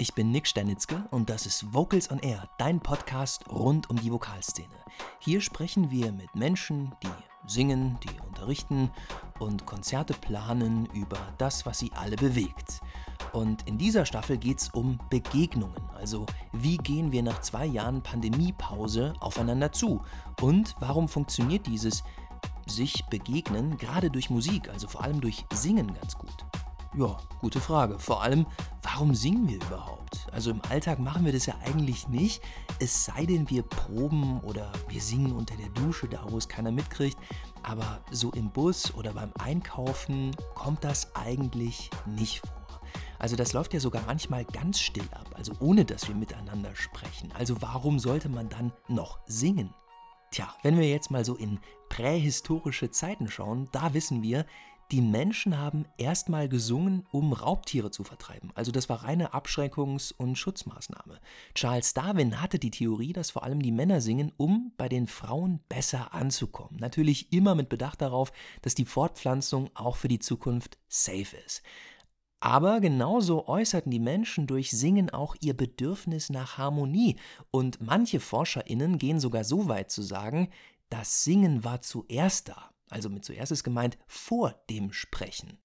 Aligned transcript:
Ich 0.00 0.14
bin 0.14 0.30
Nick 0.30 0.46
Sternitzke 0.46 1.04
und 1.10 1.28
das 1.28 1.44
ist 1.44 1.74
Vocals 1.74 2.10
on 2.10 2.20
Air, 2.20 2.48
dein 2.56 2.80
Podcast 2.80 3.46
rund 3.50 3.90
um 3.90 4.00
die 4.00 4.10
Vokalszene. 4.10 4.66
Hier 5.18 5.42
sprechen 5.42 5.90
wir 5.90 6.10
mit 6.10 6.34
Menschen, 6.34 6.94
die 7.02 7.10
singen, 7.46 7.98
die 8.02 8.18
unterrichten 8.26 8.90
und 9.38 9.66
Konzerte 9.66 10.14
planen 10.14 10.86
über 10.94 11.18
das, 11.36 11.66
was 11.66 11.80
sie 11.80 11.90
alle 11.92 12.16
bewegt. 12.16 12.80
Und 13.34 13.68
in 13.68 13.76
dieser 13.76 14.06
Staffel 14.06 14.38
geht 14.38 14.62
es 14.62 14.68
um 14.70 14.98
Begegnungen, 15.10 15.82
also 15.94 16.24
wie 16.54 16.78
gehen 16.78 17.12
wir 17.12 17.22
nach 17.22 17.42
zwei 17.42 17.66
Jahren 17.66 18.02
Pandemiepause 18.02 19.12
aufeinander 19.20 19.70
zu 19.70 20.00
und 20.40 20.76
warum 20.78 21.08
funktioniert 21.08 21.66
dieses 21.66 22.04
sich 22.66 23.04
begegnen 23.10 23.76
gerade 23.76 24.10
durch 24.10 24.30
Musik, 24.30 24.70
also 24.70 24.88
vor 24.88 25.04
allem 25.04 25.20
durch 25.20 25.44
Singen 25.52 25.92
ganz 25.92 26.16
gut. 26.16 26.46
Ja, 26.96 27.18
gute 27.40 27.60
Frage. 27.60 28.00
Vor 28.00 28.20
allem, 28.20 28.46
warum 28.82 29.14
singen 29.14 29.48
wir 29.48 29.56
überhaupt? 29.58 30.26
Also 30.32 30.50
im 30.50 30.60
Alltag 30.68 30.98
machen 30.98 31.24
wir 31.24 31.32
das 31.32 31.46
ja 31.46 31.54
eigentlich 31.64 32.08
nicht, 32.08 32.42
es 32.80 33.04
sei 33.04 33.26
denn, 33.26 33.48
wir 33.48 33.62
proben 33.62 34.40
oder 34.40 34.72
wir 34.88 35.00
singen 35.00 35.30
unter 35.30 35.54
der 35.56 35.68
Dusche, 35.68 36.08
da 36.08 36.24
wo 36.28 36.36
es 36.36 36.48
keiner 36.48 36.72
mitkriegt. 36.72 37.16
Aber 37.62 38.00
so 38.10 38.32
im 38.32 38.50
Bus 38.50 38.92
oder 38.94 39.12
beim 39.12 39.32
Einkaufen 39.38 40.34
kommt 40.56 40.82
das 40.82 41.14
eigentlich 41.14 41.90
nicht 42.06 42.40
vor. 42.40 42.80
Also 43.20 43.36
das 43.36 43.52
läuft 43.52 43.72
ja 43.72 43.78
sogar 43.78 44.02
manchmal 44.06 44.44
ganz 44.44 44.80
still 44.80 45.06
ab, 45.12 45.30
also 45.36 45.52
ohne 45.60 45.84
dass 45.84 46.08
wir 46.08 46.16
miteinander 46.16 46.74
sprechen. 46.74 47.30
Also 47.38 47.62
warum 47.62 48.00
sollte 48.00 48.28
man 48.28 48.48
dann 48.48 48.72
noch 48.88 49.20
singen? 49.26 49.72
Tja, 50.32 50.48
wenn 50.62 50.76
wir 50.76 50.88
jetzt 50.88 51.12
mal 51.12 51.24
so 51.24 51.36
in 51.36 51.60
prähistorische 51.88 52.90
Zeiten 52.90 53.28
schauen, 53.28 53.68
da 53.70 53.94
wissen 53.94 54.22
wir, 54.22 54.46
die 54.92 55.00
Menschen 55.00 55.58
haben 55.58 55.84
erstmal 55.98 56.48
gesungen, 56.48 57.06
um 57.12 57.32
Raubtiere 57.32 57.90
zu 57.90 58.02
vertreiben. 58.02 58.50
Also 58.54 58.72
das 58.72 58.88
war 58.88 59.04
reine 59.04 59.32
Abschreckungs- 59.34 60.12
und 60.12 60.36
Schutzmaßnahme. 60.36 61.20
Charles 61.54 61.94
Darwin 61.94 62.40
hatte 62.40 62.58
die 62.58 62.70
Theorie, 62.72 63.12
dass 63.12 63.30
vor 63.30 63.44
allem 63.44 63.62
die 63.62 63.72
Männer 63.72 64.00
singen, 64.00 64.32
um 64.36 64.72
bei 64.76 64.88
den 64.88 65.06
Frauen 65.06 65.60
besser 65.68 66.12
anzukommen. 66.12 66.76
Natürlich 66.80 67.32
immer 67.32 67.54
mit 67.54 67.68
Bedacht 67.68 68.02
darauf, 68.02 68.32
dass 68.62 68.74
die 68.74 68.84
Fortpflanzung 68.84 69.70
auch 69.74 69.96
für 69.96 70.08
die 70.08 70.18
Zukunft 70.18 70.78
safe 70.88 71.36
ist. 71.46 71.62
Aber 72.40 72.80
genauso 72.80 73.46
äußerten 73.46 73.92
die 73.92 74.00
Menschen 74.00 74.46
durch 74.46 74.70
Singen 74.70 75.10
auch 75.10 75.36
ihr 75.40 75.54
Bedürfnis 75.54 76.30
nach 76.30 76.58
Harmonie. 76.58 77.16
Und 77.50 77.80
manche 77.82 78.18
Forscherinnen 78.18 78.98
gehen 78.98 79.20
sogar 79.20 79.44
so 79.44 79.68
weit 79.68 79.90
zu 79.90 80.02
sagen, 80.02 80.48
das 80.88 81.22
Singen 81.22 81.64
war 81.64 81.82
zuerst 81.82 82.48
da 82.48 82.70
also 82.90 83.08
mit 83.08 83.24
zuerst 83.24 83.52
ist 83.52 83.64
gemeint 83.64 83.98
vor 84.06 84.54
dem 84.68 84.92
Sprechen. 84.92 85.58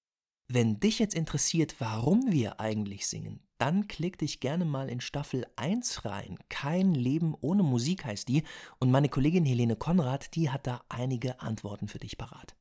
Wenn 0.47 0.79
dich 0.79 0.99
jetzt 0.99 1.15
interessiert, 1.15 1.75
warum 1.79 2.31
wir 2.31 2.59
eigentlich 2.59 3.07
singen, 3.07 3.41
dann 3.57 3.87
klick 3.87 4.19
dich 4.19 4.39
gerne 4.39 4.65
mal 4.65 4.89
in 4.89 5.01
Staffel 5.01 5.47
1 5.55 6.05
rein. 6.05 6.37
Kein 6.49 6.93
Leben 6.93 7.35
ohne 7.39 7.63
Musik 7.63 8.05
heißt 8.05 8.27
die 8.27 8.43
und 8.79 8.91
meine 8.91 9.09
Kollegin 9.09 9.45
Helene 9.45 9.75
Konrad, 9.75 10.35
die 10.35 10.51
hat 10.51 10.67
da 10.67 10.83
einige 10.89 11.39
Antworten 11.39 11.87
für 11.87 11.99
dich 11.99 12.17
parat. 12.17 12.55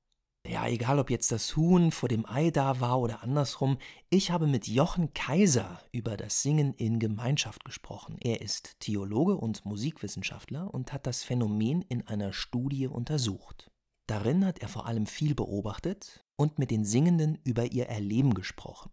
Ja, 0.47 0.69
egal 0.69 0.99
ob 0.99 1.11
jetzt 1.11 1.33
das 1.33 1.57
Huhn 1.57 1.91
vor 1.91 2.09
dem 2.09 2.27
Ei 2.27 2.51
da 2.51 2.79
war 2.79 3.01
oder 3.01 3.23
andersrum, 3.23 3.79
ich 4.11 4.31
habe 4.31 4.47
mit 4.47 4.69
Jochen 4.69 5.15
Kaiser 5.15 5.81
über 5.91 6.19
das 6.19 6.43
Singen 6.43 6.75
in 6.75 6.99
Gemeinschaft 6.99 7.65
gesprochen. 7.65 8.19
Er 8.21 8.43
ist 8.43 8.79
Theologe 8.79 9.37
und 9.37 9.65
Musikwissenschaftler 9.65 10.73
und 10.73 10.93
hat 10.93 11.07
das 11.07 11.25
Phänomen 11.25 11.81
in 11.83 12.07
einer 12.07 12.35
Studie 12.35 12.87
untersucht. 12.87 13.71
Darin 14.07 14.45
hat 14.45 14.59
er 14.59 14.69
vor 14.69 14.87
allem 14.87 15.07
viel 15.07 15.35
beobachtet 15.35 16.25
und 16.37 16.59
mit 16.59 16.71
den 16.71 16.85
Singenden 16.85 17.39
über 17.45 17.73
ihr 17.73 17.87
Erleben 17.87 18.35
gesprochen. 18.35 18.91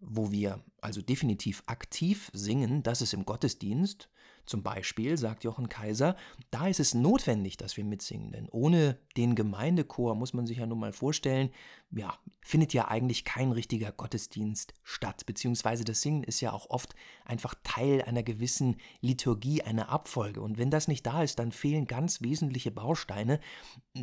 Wo 0.00 0.30
wir 0.32 0.62
also 0.80 1.00
definitiv 1.00 1.62
aktiv 1.66 2.30
singen, 2.34 2.82
das 2.82 3.00
ist 3.00 3.14
im 3.14 3.24
Gottesdienst, 3.24 4.10
zum 4.46 4.62
Beispiel, 4.62 5.16
sagt 5.16 5.44
Jochen 5.44 5.68
Kaiser, 5.68 6.16
da 6.50 6.68
ist 6.68 6.80
es 6.80 6.94
notwendig, 6.94 7.56
dass 7.56 7.76
wir 7.76 7.84
mitsingen, 7.84 8.32
denn 8.32 8.48
ohne 8.50 8.98
den 9.16 9.34
Gemeindechor 9.34 10.14
muss 10.14 10.34
man 10.34 10.46
sich 10.46 10.58
ja 10.58 10.66
nun 10.66 10.80
mal 10.80 10.92
vorstellen, 10.92 11.50
ja, 11.90 12.18
findet 12.42 12.72
ja 12.72 12.88
eigentlich 12.88 13.24
kein 13.24 13.52
richtiger 13.52 13.92
Gottesdienst 13.92 14.74
statt, 14.82 15.26
beziehungsweise 15.26 15.84
das 15.84 16.02
Singen 16.02 16.24
ist 16.24 16.40
ja 16.40 16.52
auch 16.52 16.70
oft 16.70 16.94
einfach 17.24 17.54
Teil 17.62 18.02
einer 18.02 18.22
gewissen 18.22 18.76
Liturgie, 19.00 19.62
einer 19.62 19.88
Abfolge. 19.88 20.40
Und 20.40 20.58
wenn 20.58 20.70
das 20.70 20.88
nicht 20.88 21.06
da 21.06 21.22
ist, 21.22 21.38
dann 21.38 21.52
fehlen 21.52 21.86
ganz 21.86 22.20
wesentliche 22.20 22.70
Bausteine, 22.70 23.40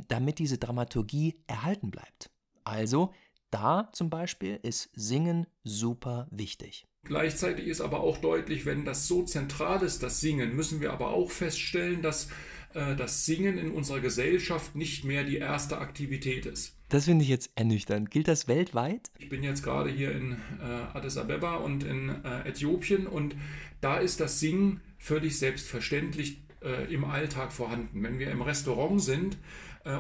damit 0.08 0.40
diese 0.40 0.58
Dramaturgie 0.58 1.42
erhalten 1.48 1.92
bleibt. 1.92 2.32
Also, 2.64 3.14
da 3.52 3.90
zum 3.94 4.10
Beispiel 4.10 4.60
ist 4.64 4.90
Singen 4.94 5.48
super 5.64 6.28
wichtig. 6.32 6.88
Gleichzeitig 7.04 7.68
ist 7.68 7.82
aber 7.82 8.02
auch 8.02 8.18
deutlich, 8.18 8.66
wenn 8.66 8.86
das 8.86 9.08
so 9.08 9.24
zentral 9.24 9.82
ist, 9.84 10.04
das 10.04 10.22
Singen, 10.22 10.56
müssen 10.56 10.82
wir 10.82 10.94
aber 10.94 11.12
auch 11.12 11.32
feststellen, 11.32 12.02
dass 12.02 12.30
äh, 12.74 12.96
das 12.96 13.26
Singen 13.26 13.58
in 13.58 13.72
unserer 13.72 14.00
Gesellschaft 14.00 14.76
nicht 14.76 15.04
mehr 15.04 15.24
die 15.24 15.38
erste 15.38 15.80
Aktivität 15.80 16.46
ist. 16.46 16.78
Das 16.90 17.06
finde 17.06 17.24
ich 17.24 17.30
jetzt 17.30 17.52
ernüchternd. 17.56 18.12
Gilt 18.12 18.28
das 18.28 18.48
weltweit? 18.48 19.12
Ich 19.18 19.30
bin 19.30 19.44
jetzt 19.44 19.64
gerade 19.64 19.90
hier 19.90 20.12
in 20.12 20.34
äh, 20.62 20.66
Addis 20.94 21.18
Abeba 21.18 21.56
und 21.56 21.84
in 21.84 22.10
äh, 22.24 22.48
Äthiopien 22.48 23.08
und 23.08 23.36
da 23.80 23.98
ist 23.98 24.20
das 24.20 24.40
Singen 24.40 24.82
völlig 24.98 25.40
selbstverständlich 25.40 26.44
äh, 26.64 26.94
im 26.94 27.06
Alltag 27.06 27.52
vorhanden. 27.52 28.04
Wenn 28.04 28.20
wir 28.20 28.30
im 28.30 28.42
Restaurant 28.42 29.02
sind 29.02 29.38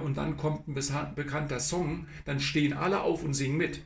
und 0.03 0.17
dann 0.17 0.37
kommt 0.37 0.67
ein 0.67 0.73
bekannter 1.15 1.59
Song, 1.59 2.07
dann 2.25 2.39
stehen 2.39 2.73
alle 2.73 3.01
auf 3.01 3.23
und 3.23 3.33
singen 3.33 3.57
mit. 3.57 3.81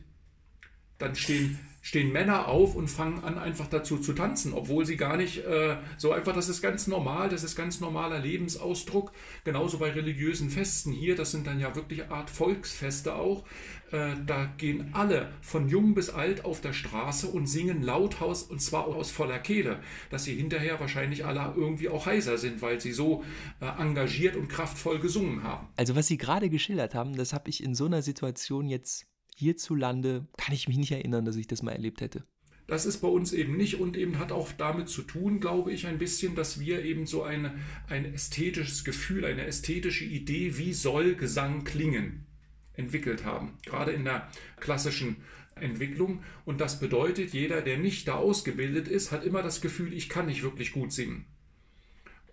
Dann 0.98 1.16
stehen 1.16 1.60
stehen 1.86 2.12
Männer 2.12 2.48
auf 2.48 2.74
und 2.74 2.88
fangen 2.88 3.24
an, 3.24 3.38
einfach 3.38 3.68
dazu 3.68 4.00
zu 4.00 4.14
tanzen, 4.14 4.54
obwohl 4.54 4.88
sie 4.88 4.98
gar 4.98 5.18
nicht 5.18 5.46
äh, 5.46 5.78
so 5.98 6.14
einfach, 6.14 6.34
das 6.34 6.50
ist 6.50 6.64
ganz 6.64 6.88
normal, 6.88 7.30
das 7.30 7.44
ist 7.44 7.56
ganz 7.56 7.80
normaler 7.80 8.18
Lebensausdruck. 8.18 9.12
Genauso 9.44 9.78
bei 9.78 9.92
religiösen 9.92 10.50
Festen 10.50 10.92
hier, 10.92 11.16
das 11.16 11.30
sind 11.30 11.46
dann 11.46 11.60
ja 11.60 11.76
wirklich 11.76 12.10
Art 12.10 12.32
Volksfeste 12.32 13.14
auch. 13.14 13.44
Äh, 13.92 14.16
da 14.26 14.52
gehen 14.58 14.90
alle 14.94 15.32
von 15.42 15.70
jung 15.70 15.94
bis 15.94 16.10
alt 16.10 16.44
auf 16.44 16.60
der 16.60 16.74
Straße 16.74 17.28
und 17.28 17.46
singen 17.46 17.84
lauthaus 17.84 18.42
und 18.42 18.64
zwar 18.64 18.88
aus 18.88 19.12
voller 19.12 19.38
Kehle, 19.38 19.80
dass 20.10 20.24
sie 20.24 20.34
hinterher 20.34 20.80
wahrscheinlich 20.80 21.24
alle 21.24 21.54
irgendwie 21.56 21.90
auch 21.90 22.08
heiser 22.08 22.40
sind, 22.40 22.64
weil 22.64 22.82
sie 22.82 22.94
so 22.94 23.24
äh, 23.62 23.68
engagiert 23.80 24.36
und 24.38 24.48
kraftvoll 24.48 24.98
gesungen 24.98 25.44
haben. 25.44 25.68
Also 25.78 25.96
was 25.96 26.08
Sie 26.08 26.18
gerade 26.18 26.50
geschildert 26.50 26.96
haben, 26.96 27.16
das 27.16 27.32
habe 27.32 27.48
ich 27.52 27.64
in 27.64 27.76
so 27.76 27.86
einer 27.86 28.02
Situation 28.02 28.68
jetzt 28.68 29.06
hierzulande 29.36 30.28
kann 30.38 30.56
ich 30.56 30.68
mich 30.68 30.78
nicht 30.78 30.92
erinnern, 30.92 31.26
dass 31.26 31.36
ich 31.36 31.48
das 31.48 31.62
mal 31.62 31.74
erlebt 31.74 32.02
hätte. 32.02 32.24
Das 32.68 32.88
ist 32.88 32.98
bei 32.98 33.08
uns 33.08 33.32
eben 33.32 33.58
nicht 33.58 33.80
und 33.80 33.96
eben 33.96 34.18
hat 34.18 34.32
auch 34.32 34.52
damit 34.52 34.90
zu 34.90 35.04
tun, 35.04 35.40
glaube 35.40 35.72
ich, 35.72 35.86
ein 35.86 36.00
bisschen, 36.00 36.36
dass 36.36 36.60
wir 36.60 36.84
eben 36.84 37.06
so 37.06 37.22
eine, 37.22 37.54
ein 37.88 38.06
ästhetisches 38.06 38.84
Gefühl, 38.84 39.24
eine 39.24 39.46
ästhetische 39.46 40.06
Idee, 40.06 40.58
wie 40.58 40.74
soll 40.74 41.14
Gesang 41.14 41.64
klingen, 41.64 42.26
entwickelt 42.74 43.24
haben. 43.24 43.60
Gerade 43.64 43.92
in 43.92 44.04
der 44.04 44.32
klassischen 44.60 45.18
Entwicklung. 45.54 46.24
Und 46.44 46.60
das 46.60 46.80
bedeutet, 46.80 47.34
jeder, 47.34 47.62
der 47.62 47.78
nicht 47.78 48.08
da 48.08 48.16
ausgebildet 48.16 48.88
ist, 48.88 49.12
hat 49.12 49.24
immer 49.24 49.44
das 49.44 49.62
Gefühl, 49.62 49.94
ich 49.94 50.10
kann 50.10 50.26
nicht 50.26 50.42
wirklich 50.42 50.72
gut 50.72 50.92
singen. 50.92 51.26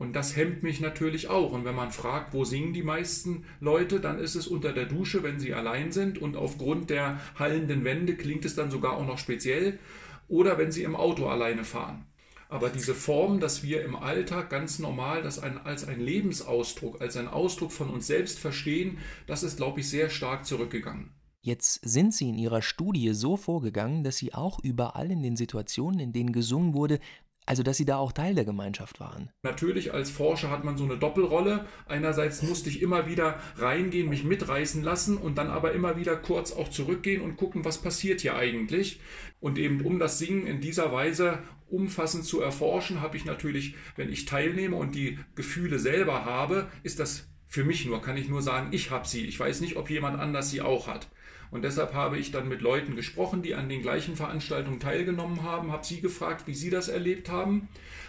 Und 0.02 0.14
das 0.14 0.34
hemmt 0.34 0.64
mich 0.64 0.80
natürlich 0.80 1.28
auch. 1.28 1.52
Und 1.52 1.64
wenn 1.64 1.76
man 1.76 1.92
fragt, 1.92 2.34
wo 2.34 2.44
singen 2.44 2.72
die 2.72 2.82
meisten 2.82 3.44
Leute, 3.60 4.00
dann 4.00 4.18
ist 4.18 4.34
es 4.34 4.48
unter 4.48 4.72
der 4.72 4.86
Dusche, 4.86 5.22
wenn 5.22 5.38
sie 5.38 5.54
allein 5.54 5.92
sind. 5.92 6.18
Und 6.18 6.36
aufgrund 6.36 6.90
der 6.90 7.20
hallenden 7.38 7.84
Wände 7.84 8.16
klingt 8.16 8.44
es 8.44 8.56
dann 8.56 8.72
sogar 8.72 8.96
auch 8.96 9.06
noch 9.06 9.18
speziell. 9.18 9.78
Oder 10.26 10.58
wenn 10.58 10.72
sie 10.72 10.82
im 10.82 10.96
Auto 10.96 11.28
alleine 11.28 11.62
fahren. 11.62 12.04
Aber 12.48 12.68
diese 12.68 12.96
Form, 12.96 13.38
dass 13.38 13.62
wir 13.62 13.84
im 13.84 13.94
Alltag 13.94 14.50
ganz 14.50 14.80
normal 14.80 15.22
das 15.22 15.38
ein, 15.38 15.56
als 15.56 15.86
ein 15.86 16.00
Lebensausdruck, 16.00 17.00
als 17.00 17.16
ein 17.16 17.28
Ausdruck 17.28 17.70
von 17.70 17.88
uns 17.88 18.08
selbst 18.08 18.40
verstehen, 18.40 18.98
das 19.28 19.44
ist, 19.44 19.56
glaube 19.56 19.78
ich, 19.78 19.88
sehr 19.88 20.10
stark 20.10 20.46
zurückgegangen. 20.46 21.12
Jetzt 21.42 21.80
sind 21.84 22.12
Sie 22.12 22.28
in 22.28 22.38
Ihrer 22.38 22.62
Studie 22.62 23.14
so 23.14 23.36
vorgegangen, 23.36 24.02
dass 24.02 24.16
Sie 24.16 24.34
auch 24.34 24.58
überall 24.64 25.12
in 25.12 25.22
den 25.22 25.36
Situationen, 25.36 26.00
in 26.00 26.12
denen 26.12 26.32
gesungen 26.32 26.74
wurde, 26.74 26.98
also, 27.44 27.62
dass 27.62 27.76
Sie 27.76 27.84
da 27.84 27.96
auch 27.96 28.12
Teil 28.12 28.34
der 28.34 28.44
Gemeinschaft 28.44 29.00
waren. 29.00 29.30
Natürlich, 29.42 29.92
als 29.92 30.10
Forscher 30.10 30.50
hat 30.50 30.64
man 30.64 30.76
so 30.76 30.84
eine 30.84 30.96
Doppelrolle. 30.96 31.66
Einerseits 31.86 32.42
musste 32.42 32.68
ich 32.68 32.80
immer 32.80 33.08
wieder 33.08 33.40
reingehen, 33.56 34.08
mich 34.08 34.24
mitreißen 34.24 34.82
lassen 34.82 35.16
und 35.16 35.38
dann 35.38 35.50
aber 35.50 35.72
immer 35.72 35.96
wieder 35.96 36.16
kurz 36.16 36.52
auch 36.52 36.68
zurückgehen 36.68 37.20
und 37.20 37.36
gucken, 37.36 37.64
was 37.64 37.78
passiert 37.78 38.20
hier 38.20 38.36
eigentlich. 38.36 39.00
Und 39.40 39.58
eben 39.58 39.80
um 39.80 39.98
das 39.98 40.18
Singen 40.18 40.46
in 40.46 40.60
dieser 40.60 40.92
Weise 40.92 41.40
umfassend 41.68 42.24
zu 42.24 42.40
erforschen, 42.40 43.00
habe 43.00 43.16
ich 43.16 43.24
natürlich, 43.24 43.74
wenn 43.96 44.12
ich 44.12 44.24
teilnehme 44.24 44.76
und 44.76 44.94
die 44.94 45.18
Gefühle 45.34 45.78
selber 45.78 46.24
habe, 46.24 46.68
ist 46.82 47.00
das 47.00 47.31
für 47.52 47.64
mich 47.64 47.84
nur, 47.84 48.00
kann 48.00 48.16
ich 48.16 48.30
nur 48.30 48.40
sagen, 48.40 48.68
ich 48.70 48.90
habe 48.90 49.06
sie. 49.06 49.26
Ich 49.26 49.38
weiß 49.38 49.60
nicht, 49.60 49.76
ob 49.76 49.90
jemand 49.90 50.18
anders 50.18 50.50
sie 50.50 50.62
auch 50.62 50.86
hat. 50.86 51.08
Und 51.50 51.60
deshalb 51.60 51.92
habe 51.92 52.16
ich 52.16 52.30
dann 52.30 52.48
mit 52.48 52.62
Leuten 52.62 52.96
gesprochen, 52.96 53.42
die 53.42 53.54
an 53.54 53.68
den 53.68 53.82
gleichen 53.82 54.16
Veranstaltungen 54.16 54.80
teilgenommen 54.80 55.42
haben, 55.42 55.70
habe 55.70 55.84
sie 55.84 56.00
gefragt, 56.00 56.46
wie 56.46 56.54
sie 56.54 56.70
das 56.70 56.88
erlebt 56.88 57.28
haben, 57.28 57.68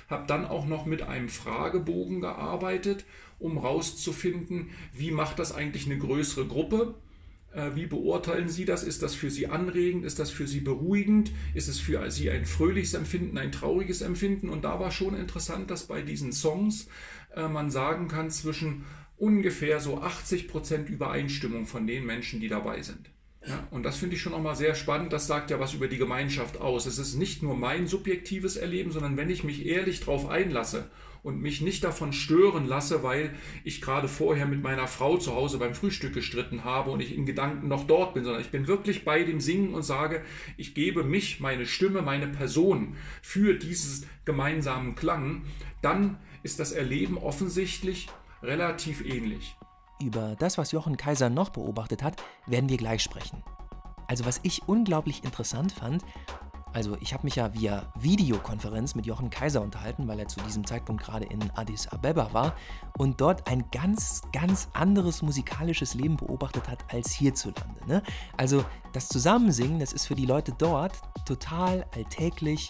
habe 0.09 0.27
dann 0.27 0.45
auch 0.45 0.65
noch 0.65 0.85
mit 0.85 1.01
einem 1.01 1.27
Fragebogen 1.27 2.21
gearbeitet, 2.21 3.03
um 3.37 3.59
herauszufinden, 3.59 4.69
wie 4.93 5.11
macht 5.11 5.39
das 5.39 5.53
eigentlich 5.53 5.87
eine 5.87 5.97
größere 5.97 6.45
Gruppe 6.45 6.95
Äh, 7.53 7.75
wie 7.75 7.85
beurteilen 7.85 8.49
Sie 8.49 8.65
das? 8.65 8.83
Ist 8.83 9.03
das 9.03 9.13
für 9.13 9.29
Sie 9.29 9.47
anregend? 9.47 10.05
Ist 10.05 10.19
das 10.19 10.31
für 10.31 10.47
Sie 10.47 10.59
beruhigend? 10.59 11.31
Ist 11.53 11.67
es 11.67 11.79
für 11.79 12.09
Sie 12.09 12.29
ein 12.31 12.45
fröhliches 12.45 12.93
Empfinden, 12.95 13.37
ein 13.37 13.51
trauriges 13.51 14.01
Empfinden? 14.01 14.49
Und 14.49 14.63
da 14.63 14.79
war 14.79 14.91
schon 14.91 15.15
interessant, 15.15 15.69
dass 15.69 15.85
bei 15.87 16.01
diesen 16.01 16.31
Songs 16.31 16.87
äh, 17.35 17.47
man 17.47 17.69
sagen 17.69 18.07
kann, 18.07 18.31
zwischen 18.31 18.85
ungefähr 19.17 19.79
so 19.79 20.01
80 20.01 20.47
Prozent 20.47 20.89
Übereinstimmung 20.89 21.65
von 21.65 21.87
den 21.87 22.05
Menschen, 22.05 22.39
die 22.39 22.49
dabei 22.49 22.81
sind. 22.81 23.09
Ja, 23.45 23.67
und 23.71 23.83
das 23.83 23.97
finde 23.97 24.15
ich 24.15 24.21
schon 24.21 24.31
nochmal 24.31 24.55
sehr 24.55 24.73
spannend. 24.73 25.11
Das 25.11 25.27
sagt 25.27 25.51
ja 25.51 25.59
was 25.59 25.73
über 25.73 25.87
die 25.87 25.97
Gemeinschaft 25.97 26.61
aus. 26.61 26.85
Es 26.85 26.97
ist 26.97 27.15
nicht 27.15 27.43
nur 27.43 27.55
mein 27.55 27.87
subjektives 27.87 28.55
Erleben, 28.55 28.91
sondern 28.91 29.17
wenn 29.17 29.29
ich 29.29 29.43
mich 29.43 29.65
ehrlich 29.65 29.99
darauf 29.99 30.29
einlasse 30.29 30.89
und 31.23 31.41
mich 31.41 31.61
nicht 31.61 31.83
davon 31.83 32.13
stören 32.13 32.67
lasse, 32.67 33.03
weil 33.03 33.33
ich 33.63 33.81
gerade 33.81 34.07
vorher 34.07 34.45
mit 34.45 34.61
meiner 34.61 34.87
Frau 34.87 35.17
zu 35.17 35.33
Hause 35.35 35.57
beim 35.57 35.73
Frühstück 35.73 36.13
gestritten 36.13 36.63
habe 36.63 36.91
und 36.91 37.01
ich 37.01 37.15
in 37.15 37.25
Gedanken 37.25 37.67
noch 37.67 37.85
dort 37.85 38.13
bin, 38.13 38.23
sondern 38.23 38.41
ich 38.41 38.51
bin 38.51 38.67
wirklich 38.67 39.03
bei 39.03 39.23
dem 39.23 39.41
Singen 39.41 39.73
und 39.73 39.83
sage, 39.83 40.21
ich 40.57 40.73
gebe 40.73 41.03
mich, 41.03 41.39
meine 41.39 41.65
Stimme, 41.65 42.01
meine 42.01 42.27
Person 42.27 42.95
für 43.21 43.55
dieses 43.55 44.05
gemeinsamen 44.25 44.95
Klang, 44.95 45.43
dann 45.81 46.17
ist 46.43 46.59
das 46.59 46.71
Erleben 46.71 47.17
offensichtlich 47.17 48.07
relativ 48.43 49.03
ähnlich. 49.03 49.57
Über 50.01 50.35
das, 50.37 50.57
was 50.57 50.71
Jochen 50.71 50.97
Kaiser 50.97 51.29
noch 51.29 51.49
beobachtet 51.49 52.03
hat, 52.03 52.21
werden 52.45 52.69
wir 52.69 52.77
gleich 52.77 53.01
sprechen. 53.01 53.43
Also 54.07 54.25
was 54.25 54.41
ich 54.43 54.67
unglaublich 54.67 55.23
interessant 55.23 55.71
fand, 55.71 56.03
also 56.73 56.97
ich 56.99 57.13
habe 57.13 57.23
mich 57.23 57.35
ja 57.35 57.53
via 57.53 57.83
Videokonferenz 57.99 58.95
mit 58.95 59.05
Jochen 59.05 59.29
Kaiser 59.29 59.61
unterhalten, 59.61 60.07
weil 60.07 60.19
er 60.19 60.27
zu 60.27 60.39
diesem 60.41 60.65
Zeitpunkt 60.65 61.03
gerade 61.03 61.25
in 61.25 61.39
Addis 61.55 61.87
Abeba 61.87 62.33
war 62.33 62.55
und 62.97 63.21
dort 63.21 63.47
ein 63.47 63.63
ganz, 63.71 64.23
ganz 64.33 64.69
anderes 64.73 65.21
musikalisches 65.21 65.93
Leben 65.93 66.17
beobachtet 66.17 66.67
hat 66.67 66.79
als 66.91 67.11
hierzulande. 67.11 67.79
Ne? 67.87 68.01
Also 68.37 68.65
das 68.91 69.07
Zusammensingen, 69.07 69.79
das 69.79 69.93
ist 69.93 70.07
für 70.07 70.15
die 70.15 70.25
Leute 70.25 70.51
dort 70.57 70.99
total 71.25 71.85
alltäglich 71.95 72.67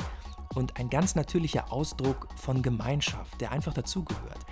und 0.54 0.78
ein 0.78 0.90
ganz 0.90 1.16
natürlicher 1.16 1.72
Ausdruck 1.72 2.28
von 2.36 2.62
Gemeinschaft, 2.62 3.40
der 3.40 3.54
einfach 3.54 3.74
dazugehört. 3.74 4.46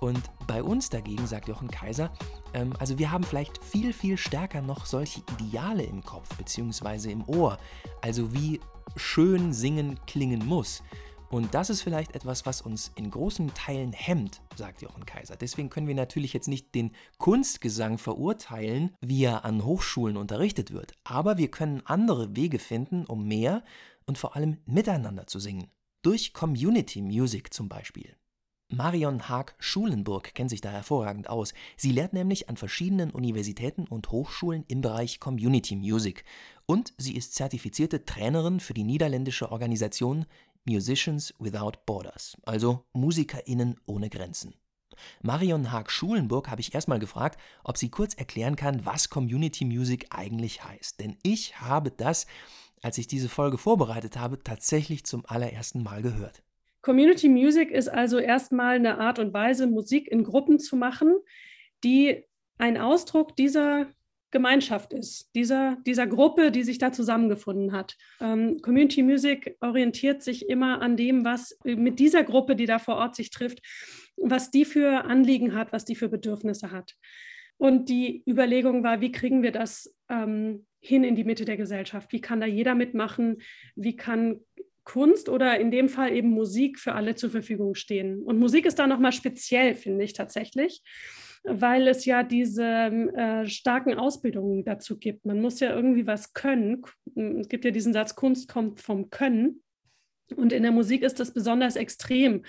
Und 0.00 0.22
bei 0.46 0.62
uns 0.62 0.90
dagegen, 0.90 1.26
sagt 1.26 1.48
Jochen 1.48 1.70
Kaiser, 1.70 2.12
ähm, 2.54 2.72
also 2.78 2.98
wir 2.98 3.10
haben 3.10 3.24
vielleicht 3.24 3.62
viel, 3.62 3.92
viel 3.92 4.16
stärker 4.16 4.62
noch 4.62 4.86
solche 4.86 5.22
Ideale 5.38 5.82
im 5.82 6.02
Kopf 6.02 6.28
bzw. 6.36 7.10
im 7.10 7.28
Ohr, 7.28 7.58
also 8.02 8.32
wie 8.32 8.60
schön 8.96 9.52
singen 9.52 9.98
klingen 10.06 10.44
muss. 10.46 10.82
Und 11.28 11.54
das 11.54 11.70
ist 11.70 11.82
vielleicht 11.82 12.14
etwas, 12.14 12.46
was 12.46 12.60
uns 12.60 12.92
in 12.94 13.10
großen 13.10 13.52
Teilen 13.52 13.92
hemmt, 13.92 14.42
sagt 14.54 14.82
Jochen 14.82 15.06
Kaiser. 15.06 15.36
Deswegen 15.36 15.70
können 15.70 15.88
wir 15.88 15.94
natürlich 15.94 16.32
jetzt 16.32 16.46
nicht 16.46 16.74
den 16.74 16.92
Kunstgesang 17.18 17.98
verurteilen, 17.98 18.94
wie 19.00 19.24
er 19.24 19.44
an 19.44 19.64
Hochschulen 19.64 20.16
unterrichtet 20.16 20.72
wird. 20.72 20.92
Aber 21.02 21.36
wir 21.36 21.50
können 21.50 21.82
andere 21.84 22.36
Wege 22.36 22.60
finden, 22.60 23.06
um 23.06 23.26
mehr 23.26 23.64
und 24.06 24.18
vor 24.18 24.36
allem 24.36 24.58
miteinander 24.66 25.26
zu 25.26 25.40
singen. 25.40 25.68
Durch 26.02 26.32
Community 26.32 27.02
Music 27.02 27.52
zum 27.52 27.68
Beispiel. 27.68 28.16
Marion 28.68 29.28
Haag-Schulenburg 29.28 30.34
kennt 30.34 30.50
sich 30.50 30.60
da 30.60 30.70
hervorragend 30.70 31.30
aus. 31.30 31.54
Sie 31.76 31.92
lehrt 31.92 32.12
nämlich 32.12 32.48
an 32.48 32.56
verschiedenen 32.56 33.10
Universitäten 33.12 33.86
und 33.86 34.10
Hochschulen 34.10 34.64
im 34.66 34.80
Bereich 34.80 35.20
Community 35.20 35.76
Music. 35.76 36.24
Und 36.66 36.92
sie 36.98 37.14
ist 37.14 37.34
zertifizierte 37.34 38.04
Trainerin 38.04 38.58
für 38.58 38.74
die 38.74 38.82
niederländische 38.82 39.52
Organisation 39.52 40.26
Musicians 40.64 41.32
Without 41.38 41.78
Borders, 41.86 42.36
also 42.42 42.84
MusikerInnen 42.92 43.78
ohne 43.86 44.10
Grenzen. 44.10 44.54
Marion 45.22 45.70
Haag-Schulenburg 45.70 46.48
habe 46.48 46.60
ich 46.60 46.74
erstmal 46.74 46.98
gefragt, 46.98 47.38
ob 47.62 47.76
sie 47.76 47.90
kurz 47.90 48.14
erklären 48.14 48.56
kann, 48.56 48.84
was 48.84 49.10
Community 49.10 49.64
Music 49.64 50.06
eigentlich 50.10 50.64
heißt. 50.64 50.98
Denn 50.98 51.16
ich 51.22 51.60
habe 51.60 51.92
das, 51.92 52.26
als 52.82 52.98
ich 52.98 53.06
diese 53.06 53.28
Folge 53.28 53.58
vorbereitet 53.58 54.16
habe, 54.16 54.42
tatsächlich 54.42 55.04
zum 55.04 55.24
allerersten 55.24 55.84
Mal 55.84 56.02
gehört. 56.02 56.42
Community 56.86 57.28
Music 57.28 57.72
ist 57.72 57.88
also 57.88 58.20
erstmal 58.20 58.76
eine 58.76 58.98
Art 58.98 59.18
und 59.18 59.34
Weise, 59.34 59.66
Musik 59.66 60.06
in 60.06 60.22
Gruppen 60.22 60.60
zu 60.60 60.76
machen, 60.76 61.16
die 61.82 62.22
ein 62.58 62.78
Ausdruck 62.78 63.34
dieser 63.34 63.88
Gemeinschaft 64.30 64.92
ist, 64.92 65.34
dieser, 65.34 65.78
dieser 65.84 66.06
Gruppe, 66.06 66.52
die 66.52 66.62
sich 66.62 66.78
da 66.78 66.92
zusammengefunden 66.92 67.72
hat. 67.72 67.96
Ähm, 68.20 68.62
Community 68.62 69.02
Music 69.02 69.56
orientiert 69.60 70.22
sich 70.22 70.48
immer 70.48 70.80
an 70.80 70.96
dem, 70.96 71.24
was 71.24 71.58
mit 71.64 71.98
dieser 71.98 72.22
Gruppe, 72.22 72.54
die 72.54 72.66
da 72.66 72.78
vor 72.78 72.94
Ort 72.94 73.16
sich 73.16 73.30
trifft, 73.30 73.58
was 74.16 74.52
die 74.52 74.64
für 74.64 75.06
Anliegen 75.06 75.56
hat, 75.56 75.72
was 75.72 75.86
die 75.86 75.96
für 75.96 76.08
Bedürfnisse 76.08 76.70
hat. 76.70 76.94
Und 77.58 77.88
die 77.88 78.22
Überlegung 78.28 78.84
war, 78.84 79.00
wie 79.00 79.10
kriegen 79.10 79.42
wir 79.42 79.50
das 79.50 79.92
ähm, 80.08 80.66
hin 80.78 81.02
in 81.02 81.16
die 81.16 81.24
Mitte 81.24 81.44
der 81.44 81.56
Gesellschaft? 81.56 82.12
Wie 82.12 82.20
kann 82.20 82.40
da 82.40 82.46
jeder 82.46 82.76
mitmachen? 82.76 83.38
Wie 83.74 83.96
kann 83.96 84.40
Kunst 84.86 85.28
oder 85.28 85.58
in 85.60 85.70
dem 85.70 85.88
Fall 85.88 86.12
eben 86.12 86.30
Musik 86.30 86.78
für 86.78 86.94
alle 86.94 87.16
zur 87.16 87.28
Verfügung 87.28 87.74
stehen. 87.74 88.22
Und 88.22 88.38
Musik 88.38 88.64
ist 88.64 88.78
da 88.78 88.86
nochmal 88.86 89.12
speziell, 89.12 89.74
finde 89.74 90.04
ich 90.04 90.14
tatsächlich, 90.14 90.80
weil 91.44 91.88
es 91.88 92.06
ja 92.06 92.22
diese 92.22 92.64
äh, 92.64 93.46
starken 93.46 93.94
Ausbildungen 93.94 94.64
dazu 94.64 94.96
gibt. 94.98 95.26
Man 95.26 95.40
muss 95.40 95.60
ja 95.60 95.74
irgendwie 95.74 96.06
was 96.06 96.32
können. 96.32 96.82
Es 97.40 97.48
gibt 97.48 97.64
ja 97.64 97.72
diesen 97.72 97.92
Satz, 97.92 98.14
Kunst 98.14 98.48
kommt 98.48 98.80
vom 98.80 99.10
Können. 99.10 99.62
Und 100.34 100.52
in 100.52 100.62
der 100.62 100.72
Musik 100.72 101.02
ist 101.02 101.20
das 101.20 101.34
besonders 101.34 101.76
extrem, 101.76 102.44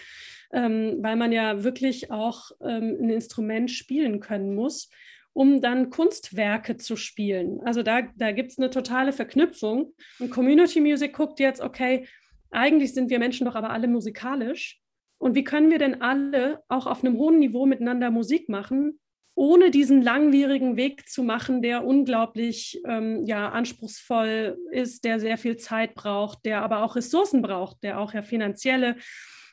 ähm, 0.54 0.98
weil 1.00 1.16
man 1.16 1.32
ja 1.32 1.64
wirklich 1.64 2.12
auch 2.12 2.52
ähm, 2.62 2.98
ein 3.02 3.10
Instrument 3.10 3.70
spielen 3.70 4.20
können 4.20 4.56
muss 4.56 4.90
um 5.38 5.62
dann 5.62 5.92
Kunstwerke 5.92 6.78
zu 6.78 6.96
spielen. 6.96 7.62
Also 7.64 7.84
da, 7.84 8.02
da 8.16 8.32
gibt 8.32 8.50
es 8.54 8.58
eine 8.58 8.72
totale 8.72 9.14
Verknüpfung. 9.14 9.94
Und 10.18 10.32
Community 10.32 10.82
Music 10.82 11.14
guckt 11.14 11.40
jetzt, 11.40 11.62
okay, 11.62 12.08
eigentlich 12.52 12.94
sind 12.94 13.10
wir 13.10 13.20
Menschen 13.20 13.46
doch 13.46 13.56
aber 13.56 13.70
alle 13.70 13.88
musikalisch. 13.88 14.80
Und 15.20 15.36
wie 15.36 15.44
können 15.44 15.72
wir 15.72 15.80
denn 15.80 16.02
alle 16.02 16.62
auch 16.68 16.86
auf 16.86 17.04
einem 17.04 17.18
hohen 17.18 17.40
Niveau 17.40 17.66
miteinander 17.66 18.12
Musik 18.12 18.50
machen, 18.50 19.00
ohne 19.34 19.70
diesen 19.70 20.02
langwierigen 20.02 20.78
Weg 20.78 21.08
zu 21.08 21.22
machen, 21.24 21.62
der 21.62 21.86
unglaublich 21.86 22.82
ähm, 22.88 23.24
ja, 23.26 23.50
anspruchsvoll 23.50 24.58
ist, 24.72 25.04
der 25.04 25.20
sehr 25.20 25.38
viel 25.38 25.58
Zeit 25.58 25.94
braucht, 25.94 26.46
der 26.46 26.64
aber 26.64 26.84
auch 26.84 26.96
Ressourcen 26.96 27.42
braucht, 27.42 27.84
der 27.84 28.00
auch 28.00 28.14
ja 28.14 28.24
finanzielle 28.24 28.96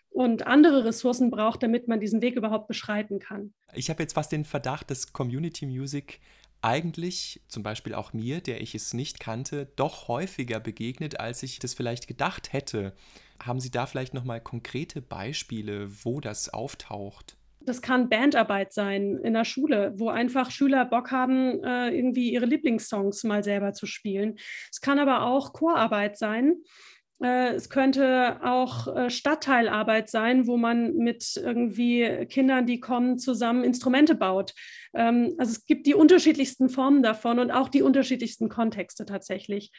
und 0.08 0.46
andere 0.46 0.84
Ressourcen 0.84 1.30
braucht, 1.30 1.62
damit 1.62 1.88
man 1.88 2.00
diesen 2.00 2.22
Weg 2.22 2.36
überhaupt 2.36 2.68
beschreiten 2.68 3.18
kann. 3.18 3.52
Ich 3.74 3.90
habe 3.90 4.02
jetzt 4.02 4.14
fast 4.14 4.32
den 4.32 4.44
Verdacht, 4.44 4.90
dass 4.90 5.12
Community 5.12 5.66
Music 5.66 6.20
eigentlich, 6.64 7.42
zum 7.46 7.62
Beispiel 7.62 7.94
auch 7.94 8.12
mir, 8.12 8.40
der 8.40 8.60
ich 8.60 8.74
es 8.74 8.94
nicht 8.94 9.20
kannte, 9.20 9.68
doch 9.76 10.08
häufiger 10.08 10.60
begegnet, 10.60 11.20
als 11.20 11.42
ich 11.42 11.58
das 11.58 11.74
vielleicht 11.74 12.08
gedacht 12.08 12.52
hätte. 12.52 12.94
Haben 13.42 13.60
Sie 13.60 13.70
da 13.70 13.86
vielleicht 13.86 14.14
nochmal 14.14 14.40
konkrete 14.40 15.02
Beispiele, 15.02 15.88
wo 16.04 16.20
das 16.20 16.48
auftaucht? 16.48 17.36
Das 17.60 17.82
kann 17.82 18.08
Bandarbeit 18.08 18.72
sein 18.72 19.18
in 19.18 19.34
der 19.34 19.44
Schule, 19.44 19.94
wo 19.96 20.08
einfach 20.08 20.50
Schüler 20.50 20.84
Bock 20.84 21.10
haben, 21.10 21.62
äh, 21.64 21.90
irgendwie 21.90 22.32
ihre 22.32 22.46
Lieblingssongs 22.46 23.24
mal 23.24 23.42
selber 23.42 23.72
zu 23.72 23.86
spielen. 23.86 24.38
Es 24.70 24.80
kann 24.80 24.98
aber 24.98 25.22
auch 25.26 25.52
Chorarbeit 25.52 26.18
sein 26.18 26.56
es 27.20 27.70
könnte 27.70 28.40
auch 28.42 28.94
äh, 28.94 29.08
Stadtteilarbeit 29.08 30.10
sein, 30.10 30.46
wo 30.46 30.56
man 30.56 30.96
mit 30.96 31.36
irgendwie 31.36 32.26
Kindern, 32.26 32.66
die 32.66 32.80
kommen, 32.80 33.18
zusammen 33.18 33.64
Instrumente 33.64 34.14
baut. 34.14 34.52
Ähm, 34.94 35.34
also 35.38 35.52
es 35.52 35.64
gibt 35.64 35.86
die 35.86 35.94
unterschiedlichsten 35.94 36.68
Formen 36.68 37.02
davon 37.02 37.38
und 37.38 37.50
auch 37.50 37.68
die 37.68 37.82
unterschiedlichsten 37.82 38.48
Kontexte 38.48 39.06
tatsächlich. 39.06 39.70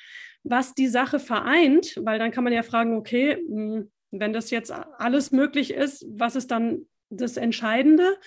Was 0.44 0.74
die 0.74 0.88
Sache 0.88 1.20
vereint, 1.20 2.00
weil 2.04 2.20
dann 2.20 2.32
kann 2.32 2.44
man 2.44 2.54
ja 2.54 2.64
fragen, 2.64 2.96
okay, 2.96 3.36
hm, 3.36 3.92
wenn 4.12 4.34
das 4.34 4.50
jetzt 4.50 4.72
alles 4.72 5.32
möglich 5.32 5.74
ist, 5.74 6.06
was 6.10 6.36
ist 6.36 6.52
dann 6.52 6.88
das 7.10 7.36
Entscheidende? 7.36 8.18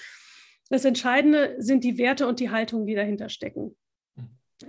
Das 0.69 0.85
Entscheidende 0.85 1.57
sind 1.59 1.83
die 1.83 1.97
Werte 1.97 2.27
und 2.27 2.41
die 2.41 2.51
Haltung, 2.51 2.87
die 2.87 2.95
dahinter 2.95 3.31
stecken. 3.31 3.75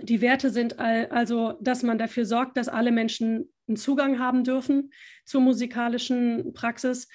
Die 0.00 0.20
Werte 0.20 0.50
sind 0.50 0.78
also, 0.78 1.54
dass 1.60 1.82
man 1.82 1.98
dafür 1.98 2.24
sorgt, 2.24 2.56
dass 2.56 2.68
alle 2.68 2.92
Menschen 2.92 3.52
einen 3.70 3.76
Zugang 3.76 4.18
haben 4.18 4.44
dürfen 4.44 4.92
zur 5.24 5.40
musikalischen 5.40 6.52
Praxis. 6.52 7.08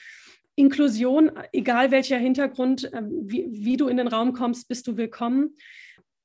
Inklusion, 0.55 1.31
egal 1.51 1.91
welcher 1.91 2.17
Hintergrund, 2.17 2.89
ähm, 2.93 3.11
wie, 3.25 3.45
wie 3.49 3.77
du 3.77 3.87
in 3.87 3.97
den 3.97 4.07
Raum 4.07 4.33
kommst, 4.33 4.67
bist 4.67 4.87
du 4.87 4.97
willkommen. 4.97 5.57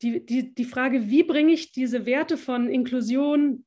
Die, 0.03 0.25
die, 0.25 0.55
die 0.55 0.65
Frage, 0.65 1.11
wie 1.11 1.25
bringe 1.25 1.53
ich 1.53 1.73
diese 1.73 2.07
Werte 2.07 2.39
von 2.39 2.69
Inklusion, 2.69 3.67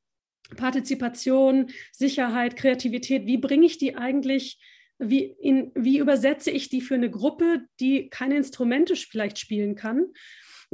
Partizipation, 0.56 1.68
Sicherheit, 1.92 2.56
Kreativität, 2.56 3.26
wie 3.26 3.38
bringe 3.38 3.66
ich 3.66 3.78
die 3.78 3.96
eigentlich, 3.96 4.58
wie, 4.98 5.22
in, 5.22 5.70
wie 5.74 5.98
übersetze 5.98 6.50
ich 6.50 6.70
die 6.70 6.80
für 6.80 6.94
eine 6.94 7.10
Gruppe, 7.10 7.66
die 7.78 8.08
keine 8.08 8.36
Instrumente 8.36 8.96
vielleicht 8.96 9.38
spielen 9.38 9.74
kann 9.74 10.06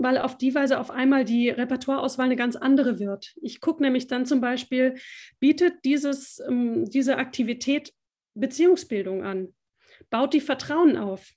weil 0.02 0.18
auf 0.18 0.38
die 0.38 0.54
Weise 0.54 0.80
auf 0.80 0.90
einmal 0.90 1.24
die 1.24 1.50
Repertoireauswahl 1.50 2.26
eine 2.26 2.36
ganz 2.36 2.56
andere 2.56 2.98
wird. 2.98 3.34
Ich 3.42 3.60
gucke 3.60 3.82
nämlich 3.82 4.06
dann 4.06 4.26
zum 4.26 4.40
Beispiel, 4.40 4.96
bietet 5.38 5.84
dieses, 5.84 6.40
ähm, 6.48 6.86
diese 6.86 7.16
Aktivität 7.16 7.92
Beziehungsbildung 8.34 9.24
an, 9.24 9.48
baut 10.08 10.32
die 10.34 10.40
Vertrauen 10.40 10.96
auf. 10.96 11.32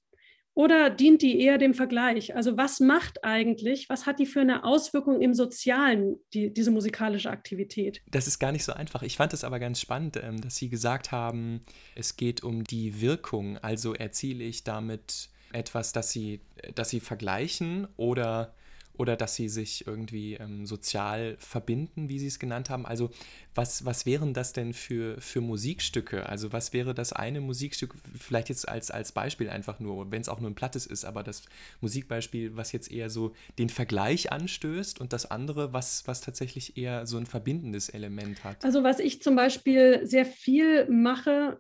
Oder 0.56 0.92
dient 0.92 1.24
die 1.24 1.40
eher 1.40 1.58
dem 1.58 1.74
Vergleich? 1.74 2.36
Also 2.36 2.58
was 2.58 2.80
macht 2.80 3.24
eigentlich, 3.24 3.90
was 3.90 4.06
hat 4.06 4.20
die 4.20 4.28
für 4.28 4.42
eine 4.42 4.64
Auswirkung 4.64 5.20
im 5.20 5.34
Sozialen, 5.34 6.18
die, 6.34 6.54
diese 6.54 6.70
musikalische 6.70 7.32
Aktivität? 7.32 8.04
Das 8.12 8.28
ist 8.28 8.38
gar 8.38 8.52
nicht 8.52 8.64
so 8.64 8.72
einfach. 8.72 9.02
Ich 9.02 9.18
fand 9.18 9.34
es 9.34 9.44
aber 9.44 9.60
ganz 9.60 9.82
spannend, 9.82 10.18
ähm, 10.22 10.40
dass 10.42 10.56
Sie 10.58 10.70
gesagt 10.70 11.12
haben, 11.12 11.62
es 11.96 12.18
geht 12.18 12.44
um 12.44 12.64
die 12.64 13.02
Wirkung. 13.02 13.58
Also 13.58 13.96
erziele 13.96 14.44
ich 14.44 14.64
damit 14.64 15.30
etwas, 15.54 15.94
das 15.94 16.12
Sie, 16.12 16.42
das 16.76 16.90
Sie 16.90 17.00
vergleichen 17.00 17.88
oder 17.98 18.54
oder 18.96 19.16
dass 19.16 19.36
sie 19.36 19.50
sich 19.50 19.88
irgendwie 19.88 20.36
ähm, 20.36 20.66
sozial 20.66 21.36
verbinden, 21.40 22.10
wie 22.10 22.20
sie 22.20 22.28
es 22.28 22.38
genannt 22.38 22.70
haben. 22.70 22.86
Also 22.86 23.10
was, 23.56 23.86
was 23.86 24.06
wären 24.06 24.34
das 24.34 24.54
denn 24.54 24.74
für, 24.74 25.20
für 25.20 25.42
Musikstücke? 25.42 26.28
Also 26.28 26.54
was 26.54 26.74
wäre 26.74 26.94
das 26.94 27.12
eine 27.12 27.42
Musikstück, 27.42 27.96
vielleicht 28.18 28.50
jetzt 28.50 28.68
als, 28.70 28.92
als 28.92 29.12
Beispiel 29.12 29.50
einfach 29.50 29.80
nur, 29.80 30.12
wenn 30.12 30.22
es 30.22 30.30
auch 30.30 30.40
nur 30.40 30.50
ein 30.50 30.56
plattes 30.56 30.86
ist, 30.86 31.06
aber 31.06 31.24
das 31.24 31.44
Musikbeispiel, 31.82 32.56
was 32.56 32.72
jetzt 32.72 32.92
eher 32.92 33.10
so 33.10 33.34
den 33.58 33.70
Vergleich 33.70 34.32
anstößt 34.32 35.02
und 35.02 35.12
das 35.12 35.30
andere, 35.30 35.74
was, 35.74 36.08
was 36.08 36.22
tatsächlich 36.22 36.78
eher 36.78 37.08
so 37.08 37.18
ein 37.18 37.26
verbindendes 37.26 37.90
Element 37.90 38.44
hat? 38.44 38.64
Also 38.64 38.84
was 38.84 39.00
ich 39.00 39.22
zum 39.22 39.36
Beispiel 39.36 40.06
sehr 40.06 40.26
viel 40.26 40.88
mache, 40.90 41.60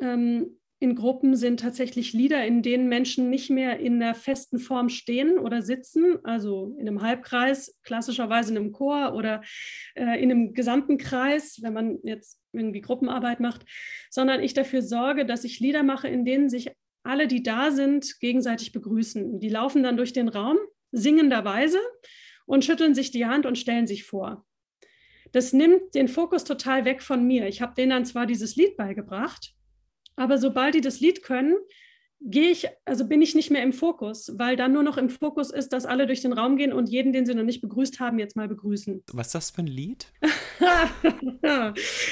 ähm, 0.00 0.56
in 0.86 0.94
Gruppen 0.94 1.34
sind 1.34 1.58
tatsächlich 1.58 2.12
Lieder, 2.12 2.46
in 2.46 2.62
denen 2.62 2.88
Menschen 2.88 3.28
nicht 3.28 3.50
mehr 3.50 3.80
in 3.80 3.98
der 3.98 4.14
festen 4.14 4.60
Form 4.60 4.88
stehen 4.88 5.36
oder 5.36 5.60
sitzen, 5.60 6.18
also 6.22 6.76
in 6.78 6.86
einem 6.86 7.02
Halbkreis, 7.02 7.76
klassischerweise 7.82 8.52
in 8.52 8.58
einem 8.58 8.70
Chor 8.70 9.12
oder 9.14 9.42
äh, 9.96 10.22
in 10.22 10.30
einem 10.30 10.54
gesamten 10.54 10.96
Kreis, 10.96 11.58
wenn 11.60 11.72
man 11.72 11.98
jetzt 12.04 12.40
irgendwie 12.52 12.82
Gruppenarbeit 12.82 13.40
macht, 13.40 13.66
sondern 14.10 14.40
ich 14.40 14.54
dafür 14.54 14.80
sorge, 14.80 15.26
dass 15.26 15.42
ich 15.42 15.58
Lieder 15.58 15.82
mache, 15.82 16.06
in 16.06 16.24
denen 16.24 16.48
sich 16.48 16.70
alle, 17.02 17.26
die 17.26 17.42
da 17.42 17.72
sind, 17.72 18.20
gegenseitig 18.20 18.70
begrüßen. 18.70 19.40
Die 19.40 19.48
laufen 19.48 19.82
dann 19.82 19.96
durch 19.96 20.12
den 20.12 20.28
Raum, 20.28 20.56
singenderweise 20.92 21.80
und 22.46 22.64
schütteln 22.64 22.94
sich 22.94 23.10
die 23.10 23.26
Hand 23.26 23.44
und 23.44 23.58
stellen 23.58 23.88
sich 23.88 24.04
vor. 24.04 24.46
Das 25.32 25.52
nimmt 25.52 25.96
den 25.96 26.06
Fokus 26.06 26.44
total 26.44 26.84
weg 26.84 27.02
von 27.02 27.26
mir. 27.26 27.48
Ich 27.48 27.60
habe 27.60 27.74
denen 27.74 27.90
dann 27.90 28.04
zwar 28.04 28.26
dieses 28.26 28.54
Lied 28.54 28.76
beigebracht, 28.76 29.55
aber 30.16 30.38
sobald 30.38 30.74
die 30.74 30.80
das 30.80 31.00
Lied 31.00 31.22
können, 31.22 31.56
gehe 32.20 32.50
ich, 32.50 32.66
also 32.84 33.06
bin 33.06 33.22
ich 33.22 33.34
nicht 33.34 33.50
mehr 33.50 33.62
im 33.62 33.72
Fokus, 33.72 34.32
weil 34.36 34.56
dann 34.56 34.72
nur 34.72 34.82
noch 34.82 34.96
im 34.96 35.10
Fokus 35.10 35.50
ist, 35.50 35.72
dass 35.72 35.86
alle 35.86 36.06
durch 36.06 36.22
den 36.22 36.32
Raum 36.32 36.56
gehen 36.56 36.72
und 36.72 36.88
jeden, 36.88 37.12
den 37.12 37.26
sie 37.26 37.34
noch 37.34 37.42
nicht 37.44 37.60
begrüßt 37.60 38.00
haben, 38.00 38.18
jetzt 38.18 38.36
mal 38.36 38.48
begrüßen. 38.48 39.04
Was 39.12 39.28
ist 39.28 39.34
das 39.34 39.50
für 39.50 39.62
ein 39.62 39.66
Lied? 39.66 40.06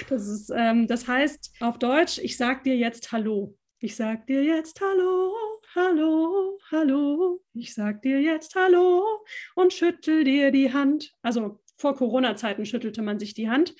das, 0.08 0.28
ist, 0.28 0.52
ähm, 0.54 0.86
das 0.86 1.08
heißt 1.08 1.54
auf 1.60 1.78
Deutsch, 1.78 2.18
ich 2.18 2.36
sag 2.36 2.64
dir 2.64 2.76
jetzt 2.76 3.12
Hallo. 3.12 3.56
Ich 3.78 3.96
sag 3.96 4.26
dir 4.26 4.42
jetzt 4.42 4.80
Hallo, 4.80 5.34
Hallo, 5.74 6.58
Hallo. 6.70 7.42
Ich 7.52 7.74
sag 7.74 8.02
dir 8.02 8.20
jetzt 8.20 8.54
Hallo 8.54 9.04
und 9.54 9.72
schüttel 9.72 10.24
dir 10.24 10.50
die 10.50 10.72
Hand. 10.72 11.12
Also 11.22 11.60
vor 11.76 11.96
Corona-Zeiten 11.96 12.66
schüttelte 12.66 13.02
man 13.02 13.18
sich 13.18 13.34
die 13.34 13.48
Hand. 13.48 13.74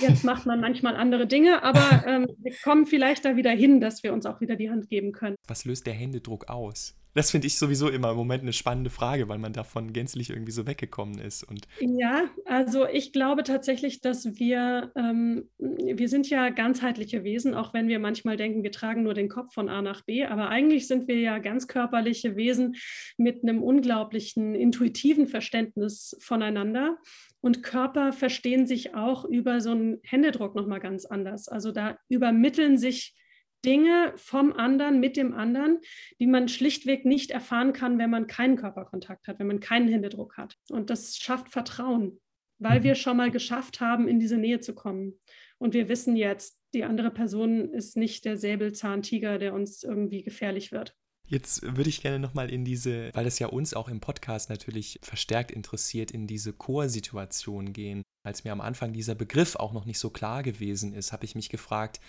Jetzt 0.00 0.24
macht 0.24 0.46
man 0.46 0.60
manchmal 0.60 0.96
andere 0.96 1.26
Dinge, 1.26 1.62
aber 1.62 2.04
ähm, 2.06 2.26
wir 2.38 2.54
kommen 2.62 2.86
vielleicht 2.86 3.24
da 3.24 3.36
wieder 3.36 3.50
hin, 3.50 3.80
dass 3.80 4.02
wir 4.02 4.12
uns 4.12 4.26
auch 4.26 4.40
wieder 4.40 4.56
die 4.56 4.70
Hand 4.70 4.88
geben 4.88 5.12
können. 5.12 5.36
Was 5.46 5.64
löst 5.64 5.86
der 5.86 5.94
Händedruck 5.94 6.48
aus? 6.48 6.94
Das 7.14 7.30
finde 7.30 7.46
ich 7.46 7.58
sowieso 7.58 7.88
immer 7.88 8.10
im 8.10 8.16
Moment 8.16 8.42
eine 8.42 8.52
spannende 8.52 8.90
Frage, 8.90 9.28
weil 9.28 9.38
man 9.38 9.52
davon 9.52 9.92
gänzlich 9.92 10.30
irgendwie 10.30 10.52
so 10.52 10.66
weggekommen 10.66 11.18
ist. 11.18 11.42
Und 11.42 11.68
ja, 11.80 12.24
also 12.46 12.86
ich 12.86 13.12
glaube 13.12 13.42
tatsächlich, 13.42 14.00
dass 14.00 14.38
wir, 14.38 14.92
ähm, 14.96 15.50
wir 15.58 16.08
sind 16.08 16.30
ja 16.30 16.48
ganzheitliche 16.48 17.22
Wesen, 17.22 17.54
auch 17.54 17.74
wenn 17.74 17.88
wir 17.88 17.98
manchmal 17.98 18.36
denken, 18.36 18.62
wir 18.62 18.72
tragen 18.72 19.02
nur 19.02 19.14
den 19.14 19.28
Kopf 19.28 19.52
von 19.52 19.68
A 19.68 19.82
nach 19.82 20.02
B, 20.02 20.24
aber 20.24 20.48
eigentlich 20.48 20.86
sind 20.86 21.06
wir 21.06 21.18
ja 21.18 21.38
ganz 21.38 21.68
körperliche 21.68 22.36
Wesen 22.36 22.76
mit 23.18 23.42
einem 23.42 23.62
unglaublichen 23.62 24.54
intuitiven 24.54 25.26
Verständnis 25.26 26.16
voneinander. 26.20 26.96
Und 27.40 27.62
Körper 27.62 28.12
verstehen 28.12 28.66
sich 28.66 28.94
auch 28.94 29.24
über 29.24 29.60
so 29.60 29.72
einen 29.72 29.98
Händedruck 30.04 30.54
nochmal 30.54 30.80
ganz 30.80 31.04
anders. 31.04 31.48
Also 31.48 31.72
da 31.72 31.98
übermitteln 32.08 32.78
sich 32.78 33.16
Dinge 33.64 34.12
vom 34.16 34.52
anderen 34.52 35.00
mit 35.00 35.16
dem 35.16 35.34
anderen, 35.34 35.80
die 36.18 36.26
man 36.26 36.48
schlichtweg 36.48 37.04
nicht 37.04 37.30
erfahren 37.30 37.72
kann, 37.72 37.98
wenn 37.98 38.10
man 38.10 38.26
keinen 38.26 38.56
Körperkontakt 38.56 39.28
hat, 39.28 39.38
wenn 39.38 39.46
man 39.46 39.60
keinen 39.60 39.88
Händedruck 39.88 40.36
hat. 40.36 40.56
Und 40.68 40.90
das 40.90 41.16
schafft 41.16 41.50
Vertrauen, 41.50 42.20
weil 42.58 42.80
mhm. 42.80 42.84
wir 42.84 42.94
schon 42.94 43.16
mal 43.16 43.30
geschafft 43.30 43.80
haben, 43.80 44.08
in 44.08 44.20
diese 44.20 44.36
Nähe 44.36 44.60
zu 44.60 44.74
kommen. 44.74 45.18
Und 45.58 45.74
wir 45.74 45.88
wissen 45.88 46.16
jetzt, 46.16 46.58
die 46.74 46.84
andere 46.84 47.10
Person 47.10 47.70
ist 47.70 47.96
nicht 47.96 48.24
der 48.24 48.36
Säbelzahntiger, 48.36 49.38
der 49.38 49.54
uns 49.54 49.82
irgendwie 49.82 50.22
gefährlich 50.22 50.72
wird. 50.72 50.96
Jetzt 51.24 51.62
würde 51.62 51.88
ich 51.88 52.02
gerne 52.02 52.18
nochmal 52.18 52.50
in 52.50 52.64
diese, 52.64 53.10
weil 53.14 53.26
es 53.26 53.38
ja 53.38 53.46
uns 53.46 53.74
auch 53.74 53.88
im 53.88 54.00
Podcast 54.00 54.50
natürlich 54.50 54.98
verstärkt 55.02 55.50
interessiert, 55.50 56.10
in 56.10 56.26
diese 56.26 56.52
Chorsituation 56.52 57.72
gehen. 57.72 58.02
Als 58.24 58.44
mir 58.44 58.52
am 58.52 58.60
Anfang 58.60 58.92
dieser 58.92 59.14
Begriff 59.14 59.56
auch 59.56 59.72
noch 59.72 59.84
nicht 59.84 59.98
so 59.98 60.10
klar 60.10 60.42
gewesen 60.42 60.92
ist, 60.92 61.12
habe 61.12 61.24
ich 61.24 61.34
mich 61.34 61.48
gefragt, 61.48 62.00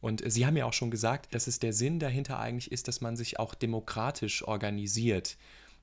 und 0.00 0.22
Sie 0.30 0.46
haben 0.46 0.56
ja 0.56 0.64
auch 0.64 0.72
schon 0.72 0.90
gesagt, 0.90 1.34
dass 1.34 1.46
es 1.46 1.58
der 1.58 1.72
Sinn 1.72 1.98
dahinter 1.98 2.38
eigentlich 2.38 2.70
ist, 2.70 2.88
dass 2.88 3.00
man 3.00 3.16
sich 3.16 3.38
auch 3.38 3.54
demokratisch 3.54 4.46
organisiert. 4.46 5.36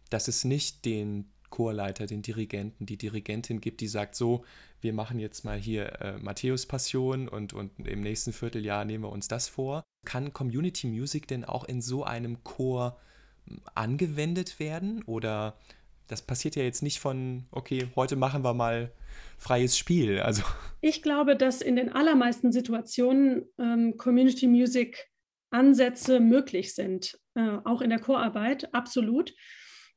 Dass 0.09 0.27
es 0.27 0.45
nicht 0.45 0.85
den 0.85 1.31
Chorleiter, 1.49 2.05
den 2.05 2.21
Dirigenten, 2.21 2.85
die 2.85 2.97
Dirigentin 2.97 3.61
gibt, 3.61 3.81
die 3.81 3.87
sagt 3.87 4.15
so, 4.15 4.45
wir 4.81 4.93
machen 4.93 5.19
jetzt 5.19 5.43
mal 5.45 5.57
hier 5.57 6.01
äh, 6.01 6.17
Matthäus 6.17 6.65
Passion 6.65 7.27
und, 7.27 7.53
und 7.53 7.71
im 7.79 8.01
nächsten 8.01 8.33
Vierteljahr 8.33 8.85
nehmen 8.85 9.03
wir 9.03 9.11
uns 9.11 9.27
das 9.27 9.47
vor. 9.47 9.83
Kann 10.05 10.33
Community 10.33 10.87
Music 10.87 11.27
denn 11.27 11.43
auch 11.43 11.63
in 11.63 11.81
so 11.81 12.03
einem 12.03 12.43
Chor 12.43 12.97
hm, 13.47 13.61
angewendet 13.73 14.59
werden? 14.59 15.01
Oder 15.03 15.57
das 16.07 16.21
passiert 16.21 16.55
ja 16.55 16.63
jetzt 16.63 16.83
nicht 16.83 16.99
von, 16.99 17.45
okay, 17.51 17.87
heute 17.95 18.15
machen 18.15 18.43
wir 18.43 18.53
mal 18.53 18.91
freies 19.37 19.77
Spiel. 19.77 20.19
Also. 20.19 20.43
Ich 20.81 21.01
glaube, 21.01 21.35
dass 21.35 21.61
in 21.61 21.75
den 21.75 21.91
allermeisten 21.91 22.51
Situationen 22.51 23.45
ähm, 23.57 23.97
Community 23.97 24.47
Music 24.47 25.09
Ansätze 25.49 26.19
möglich 26.19 26.75
sind, 26.75 27.17
äh, 27.35 27.57
auch 27.63 27.81
in 27.81 27.89
der 27.89 27.99
Chorarbeit, 27.99 28.73
absolut. 28.73 29.33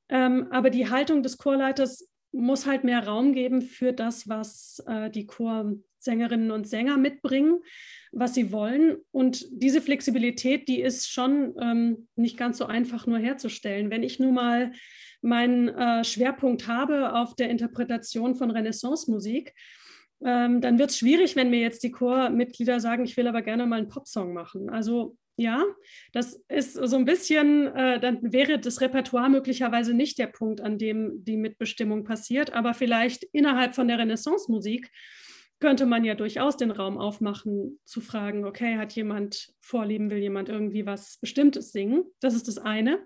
Ähm, 0.09 0.47
aber 0.51 0.71
die 0.71 0.89
Haltung 0.89 1.23
des 1.23 1.37
Chorleiters 1.37 2.09
muss 2.33 2.67
halt 2.67 2.85
mehr 2.85 3.07
Raum 3.07 3.33
geben 3.33 3.63
für 3.63 3.93
das, 3.93 4.29
was 4.29 4.83
äh, 4.87 5.11
die 5.11 5.27
Chorsängerinnen 5.27 6.51
und 6.51 6.69
Sänger 6.69 6.97
mitbringen, 6.97 7.61
was 8.13 8.35
sie 8.35 8.53
wollen. 8.53 8.99
Und 9.11 9.47
diese 9.51 9.81
Flexibilität, 9.81 10.69
die 10.69 10.81
ist 10.81 11.11
schon 11.11 11.55
ähm, 11.61 12.09
nicht 12.17 12.37
ganz 12.37 12.59
so 12.59 12.67
einfach 12.67 13.07
nur 13.07 13.19
herzustellen. 13.19 13.91
Wenn 13.91 14.03
ich 14.03 14.19
nun 14.19 14.35
mal 14.35 14.73
meinen 15.21 15.69
äh, 15.69 16.05
Schwerpunkt 16.05 16.69
habe 16.69 17.15
auf 17.15 17.35
der 17.35 17.51
Interpretation 17.51 18.35
von 18.35 18.51
Renaissance-Musik, 18.51 19.55
ähm, 20.25 20.61
dann 20.61 20.79
wird 20.79 20.91
es 20.91 20.99
schwierig, 20.99 21.37
wenn 21.37 21.51
mir 21.51 21.61
jetzt 21.61 21.83
die 21.83 21.91
Chormitglieder 21.91 22.81
sagen, 22.81 23.05
ich 23.05 23.17
will 23.17 23.29
aber 23.29 23.43
gerne 23.43 23.67
mal 23.67 23.79
einen 23.79 23.89
Popsong 23.89 24.33
machen. 24.33 24.69
Also 24.69 25.17
ja, 25.37 25.65
das 26.13 26.43
ist 26.49 26.75
so 26.75 26.97
ein 26.97 27.05
bisschen, 27.05 27.69
äh, 27.69 28.01
dann 28.01 28.33
wäre 28.33 28.59
das 28.59 28.81
Repertoire 28.81 29.31
möglicherweise 29.31 29.95
nicht 29.95 30.19
der 30.19 30.27
Punkt, 30.27 30.61
an 30.61 30.79
dem 30.79 31.25
die 31.25 31.37
Mitbestimmung 31.37 32.03
passiert, 32.03 32.53
aber 32.53 32.75
vielleicht 32.75 33.23
innerhalb 33.33 33.77
von 33.77 33.87
der 33.87 33.99
Renaissance-Musik 33.99 34.91
könnte 35.61 35.87
man 35.87 36.05
ja 36.05 36.15
durchaus 36.15 36.57
den 36.57 36.73
Raum 36.73 36.99
aufmachen, 36.99 37.79
zu 37.85 38.01
fragen, 38.01 38.45
okay, 38.45 38.79
hat 38.79 38.93
jemand 38.95 39.53
Vorlieben, 39.61 40.11
will 40.11 40.19
jemand 40.19 40.49
irgendwie 40.49 40.87
was 40.87 41.19
Bestimmtes 41.19 41.71
singen? 41.71 42.05
Das 42.21 42.35
ist 42.35 42.49
das 42.49 42.59
eine. 42.59 43.01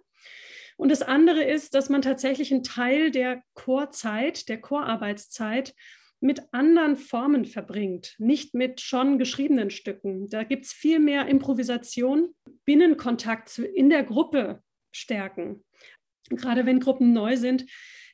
Und 0.76 0.90
das 0.90 1.02
andere 1.02 1.42
ist, 1.42 1.74
dass 1.74 1.88
man 1.88 2.02
tatsächlich 2.02 2.52
einen 2.52 2.64
Teil 2.64 3.10
der 3.10 3.42
Chorzeit, 3.54 4.48
der 4.48 4.60
Chorarbeitszeit 4.60 5.74
mit 6.20 6.42
anderen 6.52 6.96
Formen 6.96 7.44
verbringt, 7.44 8.14
nicht 8.18 8.54
mit 8.54 8.80
schon 8.80 9.18
geschriebenen 9.18 9.70
Stücken. 9.70 10.28
Da 10.28 10.44
gibt 10.44 10.66
es 10.66 10.72
viel 10.72 11.00
mehr 11.00 11.26
Improvisation, 11.26 12.34
Binnenkontakt 12.64 13.58
in 13.58 13.90
der 13.90 14.04
Gruppe 14.04 14.62
stärken. 14.92 15.64
Gerade 16.30 16.64
wenn 16.64 16.80
Gruppen 16.80 17.12
neu 17.12 17.36
sind, 17.36 17.66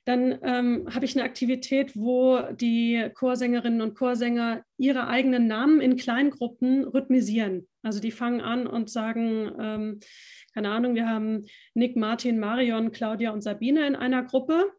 dann 0.09 0.39
ähm, 0.43 0.87
habe 0.91 1.05
ich 1.05 1.15
eine 1.15 1.25
Aktivität, 1.27 1.95
wo 1.95 2.41
die 2.53 3.11
Chorsängerinnen 3.13 3.83
und 3.83 3.95
Chorsänger 3.95 4.63
ihre 4.79 5.07
eigenen 5.07 5.47
Namen 5.47 5.83
in 5.83 5.97
Kleingruppen 5.97 6.85
rhythmisieren. 6.85 7.69
Also 7.83 8.01
die 8.01 8.11
fangen 8.11 8.41
an 8.41 8.67
und 8.67 8.89
sagen, 8.89 9.53
ähm, 9.61 10.01
keine 10.55 10.71
Ahnung, 10.71 10.95
wir 10.95 11.07
haben 11.07 11.45
Nick, 11.75 11.95
Martin, 11.95 12.39
Marion, 12.39 12.91
Claudia 12.91 13.33
und 13.33 13.43
Sabine 13.43 13.87
in 13.87 13.97
einer 13.97 14.23
Gruppe. 14.23 14.73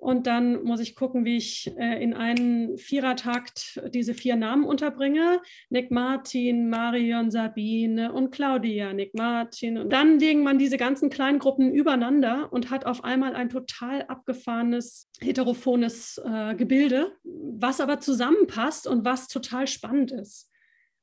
Und 0.00 0.26
dann 0.26 0.64
muss 0.64 0.80
ich 0.80 0.96
gucken, 0.96 1.26
wie 1.26 1.36
ich 1.36 1.70
äh, 1.76 2.02
in 2.02 2.14
einen 2.14 2.78
Vierertakt 2.78 3.82
diese 3.92 4.14
vier 4.14 4.34
Namen 4.34 4.64
unterbringe. 4.64 5.42
Nick 5.68 5.90
Martin, 5.90 6.70
Marion, 6.70 7.30
Sabine 7.30 8.10
und 8.10 8.30
Claudia. 8.30 8.94
Nick 8.94 9.14
Martin. 9.14 9.76
Und 9.76 9.92
dann 9.92 10.18
legen 10.18 10.42
man 10.42 10.58
diese 10.58 10.78
ganzen 10.78 11.10
kleinen 11.10 11.38
Gruppen 11.38 11.70
übereinander 11.70 12.50
und 12.50 12.70
hat 12.70 12.86
auf 12.86 13.04
einmal 13.04 13.34
ein 13.34 13.50
total 13.50 14.04
abgefahrenes, 14.04 15.10
heterophones 15.20 16.18
äh, 16.24 16.54
Gebilde, 16.54 17.12
was 17.22 17.78
aber 17.78 18.00
zusammenpasst 18.00 18.86
und 18.86 19.04
was 19.04 19.28
total 19.28 19.66
spannend 19.66 20.12
ist. 20.12 20.48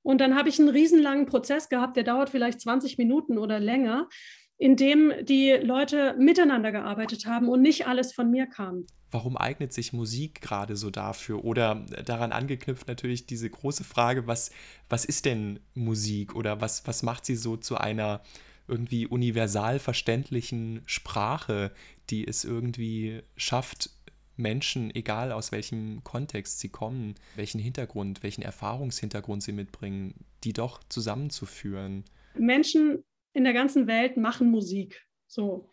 Und 0.01 0.21
dann 0.21 0.35
habe 0.35 0.49
ich 0.49 0.59
einen 0.59 0.69
riesenlangen 0.69 1.27
Prozess 1.27 1.69
gehabt, 1.69 1.97
der 1.97 2.03
dauert 2.03 2.31
vielleicht 2.31 2.61
20 2.61 2.97
Minuten 2.97 3.37
oder 3.37 3.59
länger 3.59 4.09
in 4.57 4.75
dem 4.75 5.13
die 5.23 5.51
Leute 5.51 6.15
miteinander 6.17 6.71
gearbeitet 6.71 7.25
haben 7.25 7.47
und 7.47 7.61
nicht 7.61 7.87
alles 7.87 8.13
von 8.13 8.31
mir 8.31 8.47
kam. 8.47 8.85
Warum 9.11 9.37
eignet 9.37 9.71
sich 9.71 9.93
Musik 9.93 10.41
gerade 10.41 10.75
so 10.75 10.89
dafür? 10.89 11.45
Oder 11.45 11.85
daran 12.05 12.31
angeknüpft 12.31 12.87
natürlich 12.87 13.25
diese 13.25 13.49
große 13.49 13.83
Frage, 13.83 14.27
was, 14.27 14.51
was 14.89 15.05
ist 15.05 15.25
denn 15.25 15.59
Musik 15.75 16.35
oder 16.35 16.59
was, 16.59 16.85
was 16.87 17.03
macht 17.03 17.25
sie 17.25 17.35
so 17.35 17.55
zu 17.55 17.77
einer 17.77 18.21
irgendwie 18.67 19.07
universal 19.07 19.79
verständlichen 19.79 20.81
Sprache, 20.85 21.71
die 22.09 22.27
es 22.27 22.43
irgendwie 22.43 23.21
schafft, 23.37 23.91
Menschen, 24.35 24.93
egal 24.93 25.31
aus 25.31 25.51
welchem 25.51 26.03
Kontext 26.03 26.59
sie 26.59 26.69
kommen, 26.69 27.15
welchen 27.35 27.59
Hintergrund, 27.59 28.23
welchen 28.23 28.43
Erfahrungshintergrund 28.43 29.41
sie 29.41 29.51
mitbringen, 29.51 30.13
die 30.43 30.53
doch 30.53 30.81
zusammenzuführen. 30.89 32.03
Menschen 32.35 33.03
in 33.37 33.43
der 33.43 33.53
ganzen 33.53 33.87
Welt 33.87 34.17
machen 34.17 34.49
Musik. 34.49 35.05
So. 35.27 35.69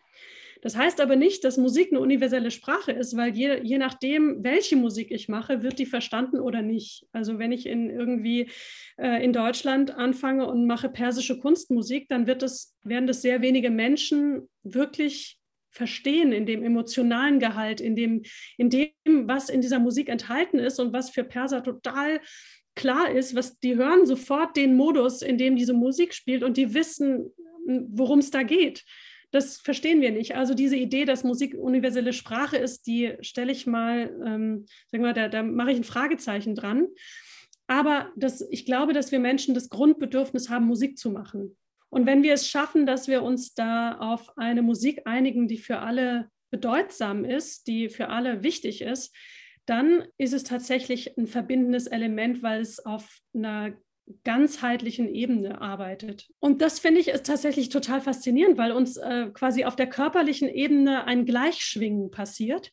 Das 0.61 0.77
heißt 0.77 1.01
aber 1.01 1.17
nicht, 1.17 1.45
dass 1.45 1.59
Musik 1.59 1.89
eine 1.91 2.01
universelle 2.01 2.51
Sprache 2.51 2.93
ist, 2.93 3.17
weil 3.17 3.35
je, 3.35 3.61
je 3.63 3.77
nachdem, 3.77 4.43
welche 4.43 4.77
Musik 4.77 5.11
ich 5.11 5.29
mache, 5.29 5.63
wird 5.63 5.79
die 5.79 5.87
verstanden 5.87 6.41
oder 6.41 6.63
nicht. 6.63 7.07
Also 7.13 7.39
wenn 7.39 7.53
ich 7.53 7.67
in 7.67 7.91
irgendwie 7.91 8.49
äh, 8.97 9.23
in 9.23 9.35
Deutschland 9.35 9.95
anfange 9.95 10.47
und 10.47 10.67
mache 10.67 10.89
persische 10.89 11.39
Kunstmusik, 11.39 12.09
dann 12.09 12.27
wird 12.27 12.41
das, 12.41 12.75
werden 12.83 13.07
das 13.07 13.21
sehr 13.21 13.43
wenige 13.43 13.71
Menschen 13.71 14.49
wirklich 14.63 15.39
verstehen, 15.71 16.33
in 16.33 16.47
dem 16.47 16.63
emotionalen 16.63 17.41
Gehalt, 17.41 17.81
in 17.81 17.97
dem, 17.97 18.23
in 18.57 18.71
dem, 18.71 18.93
was 19.05 19.51
in 19.51 19.61
dieser 19.61 19.81
Musik 19.81 20.09
enthalten 20.09 20.59
ist 20.59 20.81
und 20.81 20.93
was 20.93 21.11
für 21.11 21.25
Perser 21.25 21.63
total 21.63 22.21
klar 22.75 23.11
ist, 23.11 23.35
was 23.35 23.59
die 23.59 23.77
hören 23.77 24.07
sofort 24.07 24.57
den 24.57 24.77
Modus, 24.77 25.23
in 25.23 25.39
dem 25.39 25.57
diese 25.57 25.75
Musik 25.75 26.15
spielt 26.15 26.43
und 26.43 26.57
die 26.57 26.75
wissen, 26.75 27.31
worum 27.67 28.19
es 28.19 28.31
da 28.31 28.43
geht. 28.43 28.85
Das 29.31 29.57
verstehen 29.57 30.01
wir 30.01 30.13
nicht. 30.13 30.37
Also 30.37 30.55
diese 30.55 30.77
Idee, 30.77 31.05
dass 31.05 31.25
Musik 31.25 31.55
universelle 31.55 32.13
Sprache 32.13 32.57
ist, 32.57 32.87
die 32.87 33.15
stelle 33.21 33.51
ich 33.51 33.67
mal, 33.67 34.15
ähm, 34.25 34.67
sag 34.93 35.01
mal, 35.01 35.13
da, 35.13 35.29
da 35.29 35.43
mache 35.43 35.73
ich 35.73 35.77
ein 35.77 35.85
Fragezeichen 35.85 36.55
dran. 36.55 36.87
Aber 37.67 38.13
das, 38.15 38.47
ich 38.51 38.65
glaube, 38.65 38.93
dass 38.93 39.11
wir 39.11 39.19
Menschen 39.19 39.55
das 39.55 39.71
Grundbedürfnis 39.71 40.51
haben, 40.51 40.67
Musik 40.67 40.99
zu 40.99 41.11
machen. 41.11 41.57
Und 41.89 42.07
wenn 42.07 42.23
wir 42.23 42.35
es 42.35 42.49
schaffen, 42.49 42.87
dass 42.87 43.09
wir 43.09 43.23
uns 43.23 43.55
da 43.55 43.99
auf 43.99 44.37
eine 44.37 44.63
Musik 44.63 45.03
einigen, 45.05 45.49
die 45.49 45.59
für 45.59 45.79
alle 45.79 46.29
bedeutsam 46.51 47.25
ist, 47.25 47.67
die 47.67 47.89
für 47.89 48.09
alle 48.09 48.43
wichtig 48.43 48.83
ist, 48.83 49.15
dann 49.67 50.05
ist 50.19 50.35
es 50.35 50.45
tatsächlich 50.45 51.17
ein 51.17 51.27
verbindendes 51.27 51.87
Element, 51.87 52.43
weil 52.43 52.61
es 52.61 52.85
auf 52.85 53.19
einer 53.35 53.73
ganzheitlichen 54.25 55.09
Ebene 55.09 55.61
arbeitet. 55.61 56.29
Und 56.39 56.61
das 56.61 56.79
finde 56.79 57.01
ich 57.01 57.09
ist 57.09 57.27
tatsächlich 57.27 57.69
total 57.71 58.01
faszinierend, 58.01 58.59
weil 58.59 58.73
uns 58.73 58.97
äh, 58.97 59.31
quasi 59.33 59.65
auf 59.65 59.77
der 59.77 59.89
körperlichen 59.89 60.49
Ebene 60.49 61.05
ein 61.05 61.25
Gleichschwingen 61.25 62.11
passiert 62.11 62.73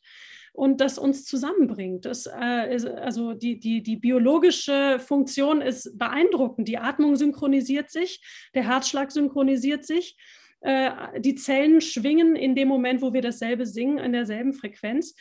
und 0.54 0.82
das 0.82 0.98
uns 0.98 1.26
zusammenbringt. 1.26 2.06
Das, 2.06 2.26
äh, 2.28 2.76
ist, 2.76 2.86
also 2.86 3.34
die, 3.34 3.60
die, 3.60 3.82
die 3.82 3.96
biologische 3.96 5.00
Funktion 5.00 5.62
ist 5.62 5.98
beeindruckend. 5.98 6.68
Die 6.68 6.78
Atmung 6.78 7.16
synchronisiert 7.16 7.90
sich, 7.90 8.22
der 8.54 8.68
Herzschlag 8.68 9.12
synchronisiert 9.12 9.86
sich. 9.86 10.18
Äh, 10.60 11.20
die 11.20 11.36
Zellen 11.36 11.82
schwingen 11.82 12.36
in 12.36 12.56
dem 12.56 12.68
Moment, 12.68 13.02
wo 13.02 13.14
wir 13.14 13.22
dasselbe 13.22 13.66
singen, 13.66 14.00
an 14.00 14.12
derselben 14.12 14.54
Frequenz. 14.54 15.16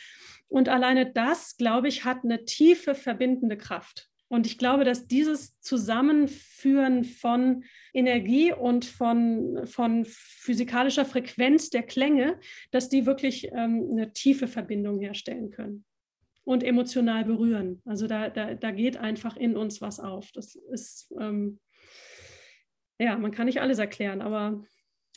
Und 0.49 0.67
alleine 0.67 1.09
das, 1.09 1.55
glaube 1.55 1.87
ich, 1.87 2.03
hat 2.03 2.25
eine 2.25 2.43
tiefe 2.43 2.93
verbindende 2.93 3.57
Kraft. 3.57 4.10
Und 4.31 4.47
ich 4.47 4.57
glaube, 4.57 4.85
dass 4.85 5.07
dieses 5.07 5.59
Zusammenführen 5.59 7.03
von 7.03 7.65
Energie 7.93 8.53
und 8.53 8.85
von, 8.85 9.59
von 9.65 10.05
physikalischer 10.05 11.03
Frequenz 11.03 11.69
der 11.69 11.83
Klänge, 11.83 12.39
dass 12.71 12.87
die 12.87 13.05
wirklich 13.05 13.49
ähm, 13.51 13.89
eine 13.91 14.13
tiefe 14.13 14.47
Verbindung 14.47 15.01
herstellen 15.01 15.49
können 15.49 15.83
und 16.45 16.63
emotional 16.63 17.25
berühren. 17.25 17.81
Also 17.83 18.07
da, 18.07 18.29
da, 18.29 18.53
da 18.53 18.71
geht 18.71 18.95
einfach 18.95 19.35
in 19.35 19.57
uns 19.57 19.81
was 19.81 19.99
auf. 19.99 20.31
Das 20.31 20.55
ist, 20.55 21.13
ähm, 21.19 21.59
ja, 22.99 23.17
man 23.17 23.31
kann 23.31 23.47
nicht 23.47 23.59
alles 23.59 23.79
erklären, 23.79 24.21
aber 24.21 24.63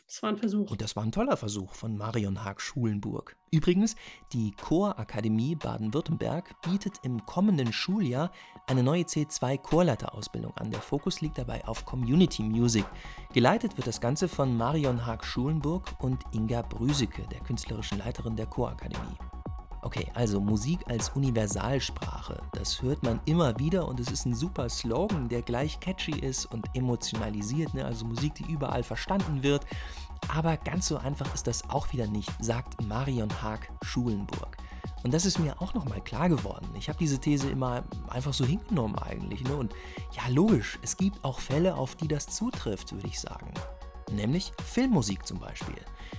das 0.06 0.22
war 0.22 0.30
ein 0.30 0.36
Versuch. 0.36 0.70
Und 0.70 0.80
das 0.80 0.96
war 0.96 1.02
ein 1.02 1.12
toller 1.12 1.36
Versuch 1.36 1.72
von 1.72 1.96
Marion 1.96 2.44
Haag-Schulenburg. 2.44 3.36
Übrigens, 3.50 3.96
die 4.32 4.52
Chorakademie 4.52 5.54
Baden-Württemberg 5.54 6.60
bietet 6.62 6.98
im 7.02 7.24
kommenden 7.24 7.72
Schuljahr 7.72 8.30
eine 8.66 8.82
neue 8.82 9.02
C2 9.02 9.58
Chorleiterausbildung 9.58 10.56
an. 10.56 10.70
Der 10.70 10.80
Fokus 10.80 11.20
liegt 11.20 11.38
dabei 11.38 11.64
auf 11.66 11.84
Community 11.84 12.42
Music. 12.42 12.84
Geleitet 13.32 13.76
wird 13.76 13.86
das 13.86 14.00
Ganze 14.00 14.28
von 14.28 14.56
Marion 14.56 15.06
Haag-Schulenburg 15.06 15.96
und 16.00 16.22
Inga 16.32 16.62
Brüseke, 16.62 17.22
der 17.28 17.40
künstlerischen 17.40 17.98
Leiterin 17.98 18.36
der 18.36 18.46
Chorakademie. 18.46 19.16
Okay, 19.84 20.10
also 20.14 20.40
Musik 20.40 20.80
als 20.88 21.10
Universalsprache, 21.10 22.40
das 22.52 22.80
hört 22.80 23.02
man 23.02 23.20
immer 23.26 23.58
wieder 23.58 23.86
und 23.86 24.00
es 24.00 24.10
ist 24.10 24.24
ein 24.24 24.34
super 24.34 24.70
Slogan, 24.70 25.28
der 25.28 25.42
gleich 25.42 25.78
catchy 25.78 26.18
ist 26.18 26.46
und 26.46 26.64
emotionalisiert, 26.74 27.74
ne? 27.74 27.84
also 27.84 28.06
Musik, 28.06 28.34
die 28.34 28.50
überall 28.50 28.82
verstanden 28.82 29.42
wird. 29.42 29.66
Aber 30.34 30.56
ganz 30.56 30.86
so 30.86 30.96
einfach 30.96 31.34
ist 31.34 31.46
das 31.46 31.68
auch 31.68 31.92
wieder 31.92 32.06
nicht, 32.06 32.32
sagt 32.40 32.82
Marion 32.82 33.28
Haag 33.42 33.70
Schulenburg. 33.82 34.56
Und 35.02 35.12
das 35.12 35.26
ist 35.26 35.38
mir 35.38 35.60
auch 35.60 35.74
nochmal 35.74 36.00
klar 36.00 36.30
geworden. 36.30 36.66
Ich 36.78 36.88
habe 36.88 36.98
diese 36.98 37.18
These 37.18 37.50
immer 37.50 37.84
einfach 38.08 38.32
so 38.32 38.46
hingenommen 38.46 38.98
eigentlich. 38.98 39.44
Ne? 39.44 39.54
Und 39.54 39.74
ja, 40.12 40.22
logisch, 40.30 40.78
es 40.80 40.96
gibt 40.96 41.22
auch 41.22 41.40
Fälle, 41.40 41.74
auf 41.74 41.94
die 41.94 42.08
das 42.08 42.26
zutrifft, 42.26 42.92
würde 42.92 43.08
ich 43.08 43.20
sagen. 43.20 43.52
Nämlich 44.10 44.50
Filmmusik 44.64 45.26
zum 45.26 45.40
Beispiel. 45.40 45.76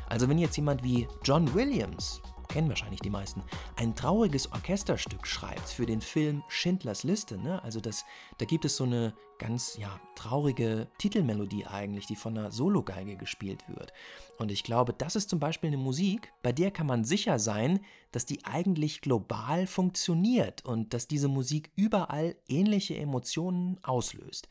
Also 0.07 0.29
wenn 0.29 0.37
jetzt 0.37 0.55
jemand 0.55 0.83
wie 0.83 1.07
John 1.23 1.51
Williams 1.55 2.21
kennen 2.55 2.69
wahrscheinlich 2.69 3.01
die 3.01 3.09
meisten, 3.09 3.43
ein 3.75 3.95
trauriges 3.95 4.49
Orchesterstück 4.53 5.27
schreibt 5.27 5.67
für 5.67 5.85
den 5.85 5.99
Film 5.99 6.41
Schindlers 6.47 7.03
Liste. 7.03 7.37
Ne? 7.37 7.61
Also 7.63 7.81
das, 7.81 8.05
da 8.37 8.45
gibt 8.45 8.63
es 8.63 8.77
so 8.77 8.85
eine 8.85 9.13
ganz 9.39 9.75
ja, 9.77 9.99
traurige 10.15 10.87
Titelmelodie 10.97 11.65
eigentlich, 11.65 12.05
die 12.05 12.15
von 12.15 12.37
einer 12.37 12.53
Sologeige 12.53 13.17
gespielt 13.17 13.65
wird. 13.67 13.91
Und 14.37 14.53
ich 14.53 14.63
glaube, 14.63 14.93
das 14.93 15.17
ist 15.17 15.29
zum 15.29 15.41
Beispiel 15.41 15.67
eine 15.67 15.75
Musik, 15.75 16.31
bei 16.43 16.53
der 16.53 16.71
kann 16.71 16.87
man 16.87 17.03
sicher 17.03 17.39
sein, 17.39 17.81
dass 18.13 18.25
die 18.25 18.45
eigentlich 18.45 19.01
global 19.01 19.67
funktioniert 19.67 20.63
und 20.63 20.93
dass 20.93 21.09
diese 21.09 21.27
Musik 21.27 21.71
überall 21.75 22.37
ähnliche 22.47 22.95
Emotionen 22.95 23.79
auslöst. 23.83 24.47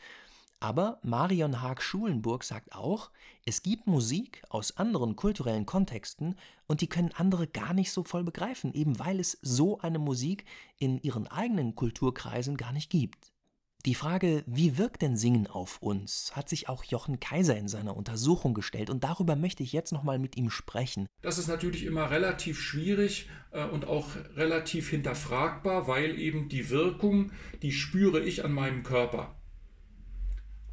Aber 0.65 0.99
Marion 1.03 1.61
Haag-Schulenburg 1.61 2.43
sagt 2.43 2.75
auch, 2.75 3.11
es 3.45 3.63
gibt 3.63 3.87
Musik 3.87 4.43
aus 4.49 4.79
anderen 4.79 5.15
kulturellen 5.15 5.67
Kontexten 5.67 6.37
und 6.67 6.81
die 6.81 6.87
können 6.87 7.11
andere 7.15 7.47
gar 7.47 7.75
nicht 7.75 7.93
so 7.93 8.03
voll 8.03 8.25
begreifen, 8.25 8.73
eben 8.73 8.99
weil 8.99 9.21
es 9.21 9.37
so 9.43 9.79
eine 9.81 9.99
Musik 9.99 10.47
in 10.79 10.99
ihren 11.03 11.27
eigenen 11.27 11.75
Kulturkreisen 11.75 12.57
gar 12.57 12.73
nicht 12.73 12.89
gibt. 12.89 13.31
Die 13.85 13.95
Frage, 13.95 14.43
wie 14.47 14.79
wirkt 14.79 15.03
denn 15.03 15.19
Singen 15.19 15.49
auf 15.49 15.83
uns, 15.83 16.35
hat 16.35 16.49
sich 16.49 16.71
auch 16.71 16.83
Jochen 16.85 17.21
Kaiser 17.21 17.59
in 17.59 17.69
seiner 17.69 17.95
Untersuchung 17.95 18.55
gestellt 18.55 18.89
und 18.89 19.05
darüber 19.05 19.37
möchte 19.37 19.63
ich 19.63 19.75
jetzt 19.75 19.93
nochmal 19.93 20.19
mit 20.19 20.35
ihm 20.39 20.49
sprechen. 20.49 21.07
Das 21.21 21.37
ist 21.37 21.49
natürlich 21.49 21.85
immer 21.85 22.11
relativ 22.11 22.59
schwierig 22.59 23.29
äh, 23.51 23.67
und 23.67 23.87
auch 23.87 24.09
relativ 24.35 24.89
hinterfragbar, 24.89 25.89
weil 25.89 26.19
eben 26.19 26.49
die 26.49 26.71
Wirkung, 26.71 27.33
die 27.61 27.73
spüre 27.73 28.23
ich 28.23 28.47
an 28.47 28.53
meinem 28.53 28.83
Körper 28.83 29.37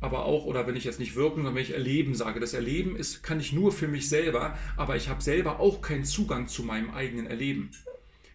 aber 0.01 0.25
auch, 0.25 0.45
oder 0.45 0.67
wenn 0.67 0.75
ich 0.75 0.83
jetzt 0.83 0.99
nicht 0.99 1.15
wirken, 1.15 1.37
sondern 1.37 1.55
wenn 1.55 1.61
ich 1.61 1.73
erleben 1.73 2.15
sage, 2.15 2.39
das 2.39 2.53
Erleben 2.53 2.95
ist, 2.95 3.21
kann 3.23 3.39
ich 3.39 3.53
nur 3.53 3.71
für 3.71 3.87
mich 3.87 4.09
selber, 4.09 4.57
aber 4.75 4.95
ich 4.95 5.07
habe 5.07 5.21
selber 5.21 5.59
auch 5.59 5.81
keinen 5.81 6.05
Zugang 6.05 6.47
zu 6.47 6.63
meinem 6.63 6.89
eigenen 6.89 7.27
Erleben. 7.27 7.71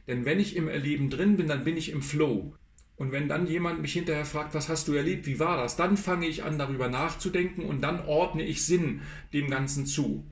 Denn 0.07 0.25
wenn 0.25 0.39
ich 0.39 0.55
im 0.55 0.69
Erleben 0.69 1.11
drin 1.11 1.37
bin, 1.37 1.49
dann 1.49 1.65
bin 1.65 1.77
ich 1.77 1.91
im 1.91 2.03
Flow. 2.03 2.55
Und 2.95 3.13
wenn 3.13 3.29
dann 3.29 3.47
jemand 3.47 3.83
mich 3.83 3.93
hinterher 3.93 4.25
fragt, 4.25 4.55
was 4.55 4.69
hast 4.69 4.89
du 4.89 4.95
erlebt, 4.95 5.27
wie 5.27 5.41
war 5.41 5.59
das, 5.59 5.77
dann 5.77 5.97
fange 5.97 6.29
ich 6.29 6.45
an, 6.45 6.57
darüber 6.59 6.89
nachzudenken 6.89 7.65
und 7.65 7.83
dann 7.83 8.01
ordne 8.07 8.45
ich 8.45 8.65
Sinn 8.65 9.03
dem 9.33 9.51
Ganzen 9.51 9.85
zu. 9.87 10.25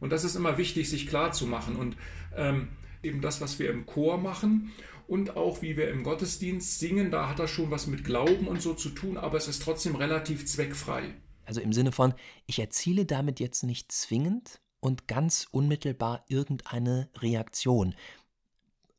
Und 0.00 0.10
das 0.10 0.24
ist 0.24 0.34
immer 0.34 0.56
wichtig, 0.56 0.88
sich 0.88 1.06
klar 1.06 1.32
zu 1.32 1.46
machen. 1.46 1.76
Und 1.76 1.96
ähm, 2.34 2.68
eben 3.02 3.20
das, 3.20 3.40
was 3.40 3.58
wir 3.58 3.70
im 3.70 3.86
Chor 3.86 4.18
machen 4.18 4.72
und 5.10 5.36
auch 5.36 5.60
wie 5.60 5.76
wir 5.76 5.90
im 5.90 6.04
Gottesdienst 6.04 6.78
singen, 6.78 7.10
da 7.10 7.28
hat 7.28 7.40
das 7.40 7.50
schon 7.50 7.72
was 7.72 7.88
mit 7.88 8.04
Glauben 8.04 8.46
und 8.46 8.62
so 8.62 8.74
zu 8.74 8.90
tun, 8.90 9.16
aber 9.16 9.36
es 9.38 9.48
ist 9.48 9.60
trotzdem 9.60 9.96
relativ 9.96 10.46
zweckfrei. 10.46 11.14
Also 11.44 11.60
im 11.60 11.72
Sinne 11.72 11.90
von, 11.90 12.14
ich 12.46 12.60
erziele 12.60 13.06
damit 13.06 13.40
jetzt 13.40 13.64
nicht 13.64 13.90
zwingend 13.90 14.60
und 14.78 15.08
ganz 15.08 15.48
unmittelbar 15.50 16.24
irgendeine 16.28 17.10
Reaktion. 17.18 17.96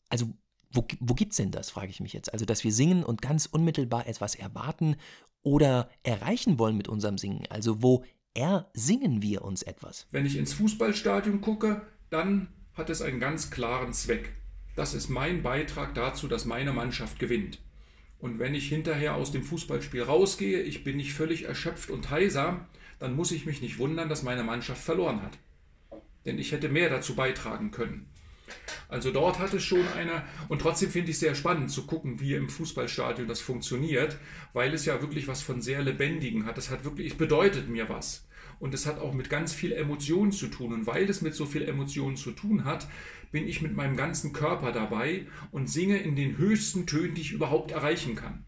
Also 0.09 0.33
wo, 0.73 0.85
wo 0.99 1.13
gibt 1.13 1.31
es 1.31 1.37
denn 1.37 1.51
das, 1.51 1.69
frage 1.69 1.91
ich 1.91 2.01
mich 2.01 2.13
jetzt. 2.13 2.31
Also, 2.33 2.45
dass 2.45 2.63
wir 2.63 2.71
singen 2.71 3.03
und 3.03 3.21
ganz 3.21 3.45
unmittelbar 3.45 4.07
etwas 4.07 4.35
erwarten 4.35 4.95
oder 5.43 5.89
erreichen 6.03 6.59
wollen 6.59 6.77
mit 6.77 6.87
unserem 6.87 7.17
Singen. 7.17 7.45
Also, 7.49 7.81
wo 7.81 8.05
ersingen 8.33 9.21
wir 9.21 9.43
uns 9.43 9.63
etwas? 9.63 10.07
Wenn 10.11 10.25
ich 10.25 10.37
ins 10.37 10.53
Fußballstadion 10.53 11.41
gucke, 11.41 11.85
dann 12.09 12.47
hat 12.73 12.89
es 12.89 13.01
einen 13.01 13.19
ganz 13.19 13.51
klaren 13.51 13.91
Zweck. 13.91 14.33
Das 14.75 14.93
ist 14.93 15.09
mein 15.09 15.43
Beitrag 15.43 15.93
dazu, 15.95 16.27
dass 16.27 16.45
meine 16.45 16.73
Mannschaft 16.73 17.19
gewinnt. 17.19 17.59
Und 18.19 18.39
wenn 18.39 18.55
ich 18.55 18.69
hinterher 18.69 19.15
aus 19.15 19.31
dem 19.31 19.43
Fußballspiel 19.43 20.03
rausgehe, 20.03 20.61
ich 20.61 20.83
bin 20.83 20.97
nicht 20.97 21.13
völlig 21.13 21.45
erschöpft 21.45 21.89
und 21.89 22.09
heiser, 22.09 22.67
dann 22.99 23.15
muss 23.15 23.31
ich 23.31 23.45
mich 23.45 23.61
nicht 23.61 23.79
wundern, 23.79 24.09
dass 24.09 24.23
meine 24.23 24.43
Mannschaft 24.43 24.83
verloren 24.83 25.23
hat. 25.23 25.37
Denn 26.25 26.37
ich 26.37 26.51
hätte 26.51 26.69
mehr 26.69 26.89
dazu 26.89 27.15
beitragen 27.15 27.71
können. 27.71 28.07
Also 28.87 29.11
dort 29.11 29.39
hat 29.39 29.53
es 29.53 29.63
schon 29.63 29.87
eine, 29.95 30.23
und 30.49 30.61
trotzdem 30.61 30.91
finde 30.91 31.09
ich 31.09 31.15
es 31.15 31.21
sehr 31.21 31.35
spannend 31.35 31.71
zu 31.71 31.85
gucken, 31.85 32.19
wie 32.19 32.35
im 32.35 32.49
Fußballstadion 32.49 33.27
das 33.27 33.39
funktioniert, 33.41 34.17
weil 34.53 34.73
es 34.73 34.85
ja 34.85 35.01
wirklich 35.01 35.27
was 35.27 35.41
von 35.41 35.61
sehr 35.61 35.81
Lebendigen 35.81 36.45
hat. 36.45 36.57
Es 36.57 36.69
hat 36.69 36.83
wirklich, 36.83 37.11
es 37.11 37.17
bedeutet 37.17 37.69
mir 37.69 37.89
was. 37.89 38.27
Und 38.61 38.75
es 38.75 38.85
hat 38.85 38.99
auch 38.99 39.13
mit 39.13 39.31
ganz 39.31 39.53
viel 39.53 39.71
Emotion 39.73 40.31
zu 40.31 40.47
tun. 40.47 40.71
Und 40.71 40.85
weil 40.85 41.09
es 41.09 41.21
mit 41.21 41.33
so 41.33 41.47
viel 41.47 41.63
Emotion 41.63 42.15
zu 42.15 42.29
tun 42.29 42.63
hat, 42.63 42.87
bin 43.31 43.47
ich 43.47 43.63
mit 43.63 43.75
meinem 43.75 43.97
ganzen 43.97 44.33
Körper 44.33 44.71
dabei 44.71 45.25
und 45.49 45.67
singe 45.67 45.97
in 45.97 46.15
den 46.15 46.37
höchsten 46.37 46.85
Tönen, 46.85 47.15
die 47.15 47.21
ich 47.21 47.31
überhaupt 47.31 47.71
erreichen 47.71 48.13
kann. 48.13 48.45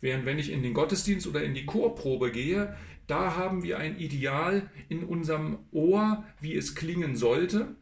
Während 0.00 0.26
wenn 0.26 0.40
ich 0.40 0.50
in 0.50 0.64
den 0.64 0.74
Gottesdienst 0.74 1.28
oder 1.28 1.44
in 1.44 1.54
die 1.54 1.64
Chorprobe 1.64 2.32
gehe, 2.32 2.76
da 3.06 3.36
haben 3.36 3.62
wir 3.62 3.78
ein 3.78 3.98
Ideal 3.98 4.68
in 4.88 5.04
unserem 5.04 5.58
Ohr, 5.70 6.24
wie 6.40 6.56
es 6.56 6.74
klingen 6.74 7.14
sollte. 7.14 7.76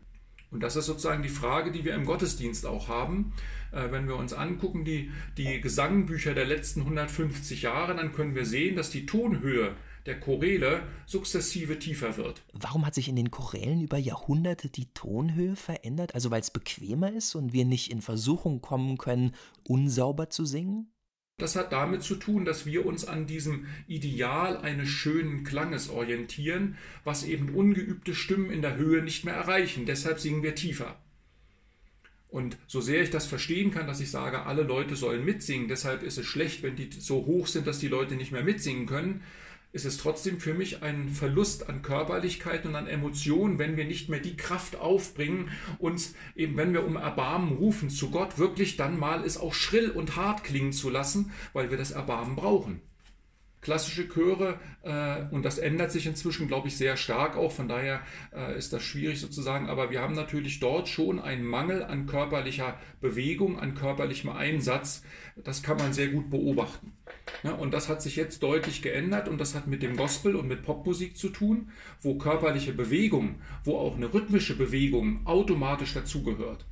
Und 0.50 0.62
das 0.62 0.76
ist 0.76 0.85
sozusagen 0.85 1.22
die 1.22 1.31
Frage, 1.31 1.72
die 1.72 1.87
wir 1.87 1.94
im 1.94 2.05
Gottesdienst 2.05 2.66
auch 2.66 2.88
haben. 2.88 3.33
Äh, 3.72 3.90
wenn 3.90 4.07
wir 4.07 4.16
uns 4.16 4.35
angucken, 4.35 4.85
die, 4.85 5.11
die 5.38 5.62
Gesangbücher 5.62 6.35
der 6.35 6.44
letzten 6.44 6.81
150 6.81 7.62
Jahre, 7.62 7.96
dann 7.96 8.12
können 8.12 8.35
wir 8.35 8.44
sehen, 8.44 8.76
dass 8.76 8.90
die 8.90 9.07
Tonhöhe 9.07 9.74
der 10.07 10.19
Choräle 10.21 10.83
sukzessive 11.07 11.79
tiefer 11.79 12.16
wird. 12.16 12.42
Warum 12.53 12.87
hat 12.87 12.95
sich 12.95 13.09
in 13.09 13.16
den 13.16 13.31
Chorälen 13.31 13.83
über 13.83 13.99
Jahrhunderte 13.99 14.69
die 14.69 14.92
Tonhöhe 14.95 15.57
verändert? 15.57 16.14
Also 16.14 16.31
weil 16.31 16.40
es 16.40 16.51
bequemer 16.51 17.12
ist 17.12 17.35
und 17.35 17.53
wir 17.53 17.64
nicht 17.64 17.90
in 17.90 18.01
Versuchung 18.01 18.61
kommen 18.61 18.99
können, 18.99 19.35
unsauber 19.69 20.31
zu 20.31 20.45
singen? 20.45 20.92
Das 21.38 21.55
hat 21.55 21.71
damit 21.71 22.03
zu 22.03 22.14
tun, 22.14 22.47
dass 22.47 22.64
wir 22.64 22.87
uns 22.87 23.05
an 23.05 23.27
diesem 23.27 23.66
Ideal 23.87 24.57
eines 24.57 24.88
schönen 24.88 25.45
Klanges 25.45 25.90
orientieren, 25.90 26.79
was 27.05 27.25
eben 27.25 27.55
ungeübte 27.55 28.14
Stimmen 28.14 28.51
in 28.51 28.62
der 28.62 28.77
Höhe 28.77 29.03
nicht 29.03 29.25
mehr 29.27 29.35
erreichen. 29.35 29.85
Deshalb 29.85 30.19
singen 30.19 30.42
wir 30.42 30.55
tiefer. 30.55 30.97
Und 32.29 32.57
so 32.66 32.81
sehr 32.81 33.03
ich 33.03 33.11
das 33.11 33.27
verstehen 33.27 33.71
kann, 33.71 33.87
dass 33.87 34.01
ich 34.01 34.11
sage, 34.11 34.47
alle 34.47 34.62
Leute 34.62 34.97
sollen 34.97 35.25
mitsingen, 35.25 35.69
deshalb 35.69 36.03
ist 36.03 36.19
es 36.19 36.27
schlecht, 36.27 36.62
wenn 36.62 36.77
die 36.77 36.90
so 36.90 37.25
hoch 37.27 37.47
sind, 37.47 37.66
dass 37.66 37.79
die 37.79 37.88
Leute 37.88 38.16
nicht 38.16 38.33
mehr 38.33 38.42
mitsingen 38.42 38.87
können, 38.87 39.23
ist 39.72 39.85
es 39.85 39.98
trotzdem 39.98 40.40
für 40.40 40.55
mich 40.55 40.83
ein 40.83 41.09
Verlust 41.09 41.68
an 41.68 41.83
Körperlichkeit 41.83 42.64
und 42.64 42.76
an 42.76 42.87
Emotionen, 42.87 43.59
wenn 43.59 43.76
wir 43.76 43.85
nicht 43.85 44.09
mehr 44.09 44.20
die 44.20 44.37
Kraft 44.37 44.76
aufbringen, 44.76 45.50
uns 45.79 46.14
eben, 46.35 46.57
wenn 46.57 46.72
wir 46.72 46.85
um 46.85 46.96
Erbarmen 46.96 47.57
rufen 47.57 47.90
zu 47.90 48.11
Gott, 48.11 48.38
wirklich 48.38 48.76
dann 48.76 48.98
mal 48.98 49.24
es 49.24 49.37
auch 49.37 49.55
schrill 49.55 49.90
und 49.90 50.16
hart 50.16 50.44
klingen 50.44 50.72
zu 50.72 50.88
lassen, 50.88 51.33
weil 51.52 51.70
wir 51.70 51.79
das 51.79 51.90
Erbarmen 51.90 52.37
brauchen 52.37 52.81
klassische 53.66 54.09
Chöre 54.09 54.61
äh, 54.85 55.24
und 55.35 55.44
das 55.44 55.59
ändert 55.59 55.90
sich 55.90 56.07
inzwischen, 56.07 56.46
glaube 56.46 56.68
ich, 56.68 56.76
sehr 56.76 56.96
stark 56.96 57.37
auch. 57.37 57.50
Von 57.50 57.66
daher 57.66 58.00
äh, 58.33 58.57
ist 58.57 58.72
das 58.72 58.85
schwierig 58.85 59.20
sozusagen. 59.20 59.68
Aber 59.68 59.90
wir 59.90 60.00
haben 60.00 60.14
natürlich 60.14 60.61
dort 60.61 60.88
schon 60.88 61.18
einen 61.18 61.44
Mangel 61.44 61.83
an 61.83 62.07
körperlicher 62.07 62.79
Bewegung, 63.00 63.59
an 63.59 63.74
körperlichem 63.74 64.31
Einsatz. 64.31 65.02
Das 65.35 65.64
kann 65.64 65.79
man 65.79 65.92
sehr 65.92 66.09
gut 66.09 66.31
beobachten. 66.31 66.92
Ja, 67.42 67.55
und 67.55 67.74
das 67.74 67.88
hat 67.88 68.02
sich 68.02 68.14
jetzt 68.14 68.44
deutlich 68.44 68.83
geändert 68.83 69.29
und 69.29 69.38
das 69.40 69.57
hat 69.57 69.66
mit 69.66 69.83
dem 69.83 69.96
Gospel 69.96 70.37
und 70.37 70.46
mit 70.46 70.62
Popmusik 70.62 71.16
zu 71.16 71.29
tun, 71.29 71.72
wo 72.00 72.14
körperliche 72.14 72.72
Bewegung, 72.72 73.40
wo 73.64 73.79
auch 73.79 73.96
eine 73.96 74.14
rhythmische 74.14 74.57
Bewegung 74.57 75.26
automatisch 75.26 75.92
dazugehört. 75.92 76.64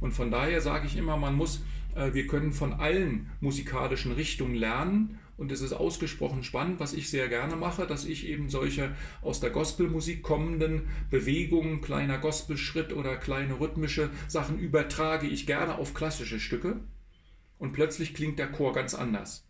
Und 0.00 0.12
von 0.12 0.30
daher 0.30 0.60
sage 0.60 0.86
ich 0.86 0.96
immer, 0.96 1.16
man 1.16 1.34
muss, 1.34 1.62
äh, 1.94 2.12
wir 2.12 2.26
können 2.26 2.52
von 2.52 2.72
allen 2.72 3.30
musikalischen 3.40 4.12
Richtungen 4.12 4.54
lernen 4.54 5.18
und 5.36 5.52
es 5.52 5.60
ist 5.60 5.72
ausgesprochen 5.72 6.42
spannend, 6.42 6.80
was 6.80 6.92
ich 6.92 7.10
sehr 7.10 7.28
gerne 7.28 7.56
mache, 7.56 7.86
dass 7.86 8.04
ich 8.04 8.26
eben 8.26 8.50
solche 8.50 8.94
aus 9.22 9.40
der 9.40 9.50
Gospelmusik 9.50 10.22
kommenden 10.22 10.88
Bewegungen, 11.10 11.80
kleiner 11.80 12.18
Gospelschritt 12.18 12.92
oder 12.92 13.16
kleine 13.16 13.58
rhythmische 13.58 14.10
Sachen 14.28 14.58
übertrage 14.58 15.26
ich 15.26 15.46
gerne 15.46 15.76
auf 15.76 15.94
klassische 15.94 16.40
Stücke. 16.40 16.80
Und 17.58 17.72
plötzlich 17.72 18.14
klingt 18.14 18.38
der 18.38 18.52
Chor 18.52 18.72
ganz 18.72 18.94
anders 18.94 19.49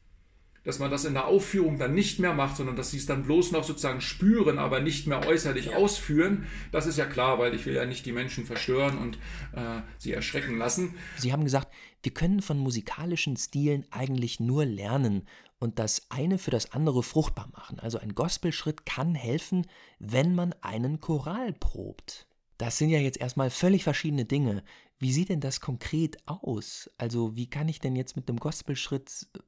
dass 0.65 0.79
man 0.79 0.91
das 0.91 1.05
in 1.05 1.15
der 1.15 1.27
Aufführung 1.27 1.79
dann 1.79 1.95
nicht 1.95 2.19
mehr 2.19 2.35
macht, 2.35 2.57
sondern 2.57 2.77
dass 2.77 2.91
sie 2.91 2.99
es 2.99 3.07
dann 3.07 3.23
bloß 3.23 3.53
noch 3.53 3.65
sozusagen 3.65 4.01
spüren, 4.01 4.59
aber 4.59 4.81
nicht 4.81 5.07
mehr 5.07 5.27
äußerlich 5.27 5.67
ja. 5.67 5.77
ausführen. 5.77 6.47
Das 6.71 6.87
ist 6.87 6.99
ja 6.99 7.07
klar, 7.07 7.39
weil 7.39 7.55
ich 7.55 7.65
will 7.67 7.75
ja 7.75 7.87
nicht 7.87 8.05
die 8.07 8.13
Menschen 8.13 8.45
verstören 8.45 8.99
und 8.99 9.17
äh, 9.53 9.81
sie 9.99 10.13
erschrecken 10.13 10.59
lassen. 10.59 10.95
Sie 11.17 11.33
haben 11.33 11.45
gesagt, 11.45 11.69
wir 12.03 12.13
können 12.13 12.43
von 12.43 12.59
musikalischen 12.59 13.37
Stilen 13.37 13.87
eigentlich 13.91 14.41
nur 14.41 14.65
lernen 14.65 15.27
und 15.59 15.79
das 15.79 16.07
eine 16.11 16.39
für 16.39 16.51
das 16.51 16.73
andere 16.73 17.03
fruchtbar 17.03 17.49
machen. 17.53 17.79
Also 17.79 17.99
ein 17.99 18.15
Gospelschritt 18.15 18.87
kann 18.87 19.15
helfen, 19.15 19.67
wenn 19.99 20.35
man 20.35 20.55
einen 20.63 21.01
Choral 21.01 21.53
probt. 21.53 22.27
Das 22.59 22.77
sind 22.77 22.91
ja 22.91 22.99
jetzt 22.99 23.21
erstmal 23.21 23.51
völlig 23.51 23.85
verschiedene 23.85 24.25
Dinge. 24.25 24.63
Wie 25.01 25.13
sieht 25.13 25.31
denn 25.31 25.41
das 25.41 25.63
konkret 25.63 26.19
aus? 26.27 26.91
Also 26.99 27.35
wie 27.35 27.49
kann 27.49 27.69
ich 27.69 27.81
denn 27.81 27.97
jetzt 27.97 28.17
mit 28.17 28.29
einem 28.29 28.39
Gospelschritt 28.39 29.29
äh, 29.35 29.39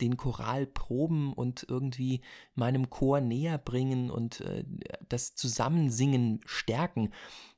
den 0.00 0.16
Choral 0.16 0.64
proben 0.64 1.32
und 1.32 1.66
irgendwie 1.68 2.20
meinem 2.54 2.88
Chor 2.88 3.20
näher 3.20 3.58
bringen 3.58 4.10
und 4.10 4.40
äh, 4.42 4.64
das 5.08 5.34
Zusammensingen 5.34 6.40
stärken? 6.46 7.12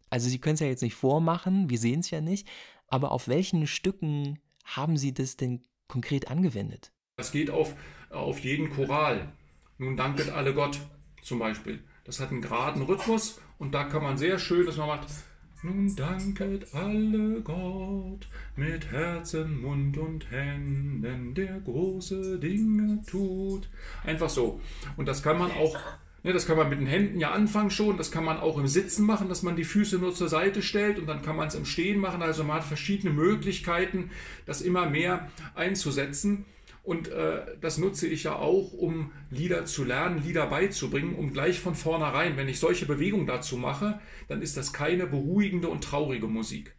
Also 0.08 0.30
Sie 0.30 0.38
können 0.38 0.54
es 0.54 0.60
ja 0.60 0.66
jetzt 0.66 0.82
nicht 0.82 0.94
vormachen, 0.94 1.68
wir 1.68 1.78
sehen 1.78 2.00
es 2.00 2.10
ja 2.10 2.22
nicht, 2.22 2.48
aber 2.88 3.12
auf 3.12 3.28
welchen 3.28 3.66
Stücken 3.66 4.38
haben 4.64 4.96
Sie 4.96 5.12
das 5.12 5.36
denn 5.36 5.62
konkret 5.86 6.28
angewendet? 6.28 6.92
Das 7.16 7.30
geht 7.30 7.50
auf, 7.50 7.76
auf 8.08 8.40
jeden 8.40 8.70
Choral. 8.70 9.32
Nun 9.76 9.98
danket 9.98 10.30
alle 10.30 10.54
Gott 10.54 10.80
zum 11.20 11.40
Beispiel. 11.40 11.84
Das 12.04 12.20
hat 12.20 12.30
einen 12.30 12.40
geraden 12.40 12.82
Rhythmus 12.82 13.38
und 13.58 13.72
da 13.72 13.84
kann 13.84 14.02
man 14.02 14.16
sehr 14.16 14.38
schön, 14.38 14.64
dass 14.64 14.78
man 14.78 14.88
macht 14.88 15.08
nun 15.64 15.96
danket 15.96 16.74
alle 16.74 17.40
Gott 17.40 18.28
mit 18.54 18.92
Herzen, 18.92 19.62
Mund 19.62 19.96
und 19.96 20.30
Händen, 20.30 21.34
der 21.34 21.58
große 21.60 22.38
Dinge 22.38 23.00
tut. 23.06 23.68
Einfach 24.04 24.28
so. 24.28 24.60
Und 24.96 25.08
das 25.08 25.22
kann 25.22 25.38
man 25.38 25.50
auch, 25.52 25.76
ne, 26.22 26.34
das 26.34 26.46
kann 26.46 26.58
man 26.58 26.68
mit 26.68 26.80
den 26.80 26.86
Händen 26.86 27.18
ja 27.18 27.32
anfangen 27.32 27.70
schon, 27.70 27.96
das 27.96 28.10
kann 28.10 28.24
man 28.24 28.38
auch 28.38 28.58
im 28.58 28.68
Sitzen 28.68 29.06
machen, 29.06 29.28
dass 29.30 29.42
man 29.42 29.56
die 29.56 29.64
Füße 29.64 29.98
nur 29.98 30.14
zur 30.14 30.28
Seite 30.28 30.60
stellt 30.60 30.98
und 30.98 31.06
dann 31.06 31.22
kann 31.22 31.36
man 31.36 31.48
es 31.48 31.54
im 31.54 31.64
Stehen 31.64 31.98
machen. 31.98 32.22
Also 32.22 32.44
man 32.44 32.56
hat 32.56 32.64
verschiedene 32.64 33.12
Möglichkeiten, 33.12 34.10
das 34.44 34.60
immer 34.60 34.88
mehr 34.88 35.30
einzusetzen. 35.54 36.44
Und 36.84 37.08
äh, 37.08 37.56
das 37.62 37.78
nutze 37.78 38.06
ich 38.06 38.24
ja 38.24 38.36
auch, 38.36 38.74
um 38.74 39.10
Lieder 39.30 39.64
zu 39.64 39.84
lernen, 39.84 40.22
Lieder 40.22 40.46
beizubringen, 40.46 41.14
um 41.14 41.32
gleich 41.32 41.58
von 41.58 41.74
vornherein, 41.74 42.36
wenn 42.36 42.48
ich 42.48 42.60
solche 42.60 42.84
Bewegungen 42.84 43.26
dazu 43.26 43.56
mache, 43.56 44.00
dann 44.28 44.42
ist 44.42 44.58
das 44.58 44.74
keine 44.74 45.06
beruhigende 45.06 45.68
und 45.68 45.82
traurige 45.82 46.26
Musik. 46.26 46.76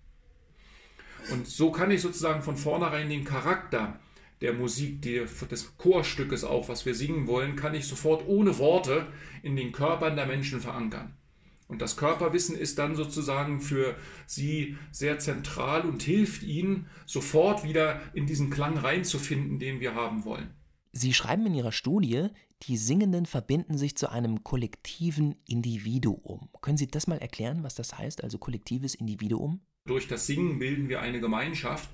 Und 1.32 1.48
so 1.48 1.72
kann 1.72 1.90
ich 1.90 2.02
sozusagen 2.02 2.44
von 2.44 2.56
vornherein 2.56 3.10
den 3.10 3.24
Charakter 3.24 4.00
der 4.42 4.54
Musik, 4.54 5.02
die, 5.02 5.26
des 5.50 5.76
Chorstückes 5.78 6.44
auch, 6.44 6.70
was 6.70 6.86
wir 6.86 6.94
singen 6.94 7.26
wollen, 7.26 7.56
kann 7.56 7.74
ich 7.74 7.88
sofort 7.88 8.28
ohne 8.28 8.60
Worte 8.60 9.08
in 9.42 9.56
den 9.56 9.72
Körpern 9.72 10.16
der 10.16 10.28
Menschen 10.28 10.62
verankern. 10.62 11.18
Und 11.68 11.82
das 11.82 11.98
Körperwissen 11.98 12.56
ist 12.56 12.78
dann 12.78 12.96
sozusagen 12.96 13.60
für 13.60 13.96
sie 14.28 14.78
sehr 14.92 15.18
zentral 15.20 15.82
und 15.82 16.04
hilft 16.04 16.44
ihnen, 16.44 16.88
sofort 17.06 17.64
wieder 17.64 18.02
in 18.14 18.28
diesen 18.28 18.50
Klang 18.50 18.78
reinzufinden, 18.78 19.58
den 19.58 19.80
wir 19.80 19.96
haben 19.96 20.26
wollen. 20.26 20.54
Sie 20.92 21.14
schreiben 21.14 21.46
in 21.48 21.56
Ihrer 21.56 21.72
Studie, 21.72 22.30
die 22.64 22.78
Singenden 22.78 23.26
verbinden 23.26 23.78
sich 23.78 23.98
zu 23.98 24.10
einem 24.10 24.44
kollektiven 24.44 25.36
Individuum. 25.46 26.50
Können 26.62 26.78
Sie 26.78 26.88
das 26.88 27.08
mal 27.08 27.18
erklären, 27.18 27.64
was 27.64 27.76
das 27.76 27.98
heißt, 27.98 28.24
also 28.24 28.38
kollektives 28.38 28.96
Individuum? 28.96 29.60
Durch 29.86 30.08
das 30.08 30.26
Singen 30.26 30.58
bilden 30.58 30.88
wir 30.88 31.02
eine 31.02 31.20
Gemeinschaft. 31.20 31.90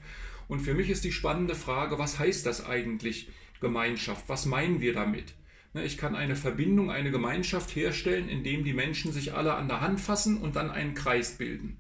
Und 0.48 0.60
für 0.60 0.74
mich 0.74 0.90
ist 0.90 1.04
die 1.04 1.12
spannende 1.12 1.56
Frage, 1.56 1.98
was 1.98 2.20
heißt 2.20 2.46
das 2.46 2.64
eigentlich 2.64 3.30
Gemeinschaft? 3.60 4.30
Was 4.30 4.46
meinen 4.46 4.82
wir 4.82 4.94
damit? 4.94 5.34
Ne, 5.74 5.86
ich 5.86 5.98
kann 5.98 6.16
eine 6.16 6.36
Verbindung, 6.36 6.92
eine 6.92 7.12
Gemeinschaft 7.12 7.76
herstellen, 7.76 8.28
indem 8.28 8.64
die 8.64 8.74
Menschen 8.74 9.14
sich 9.14 9.34
alle 9.34 9.54
an 9.54 9.70
der 9.70 9.82
Hand 9.82 10.02
fassen 10.02 10.38
und 10.38 10.56
dann 10.56 10.70
einen 10.70 10.94
Kreis 10.94 11.38
bilden. 11.38 11.78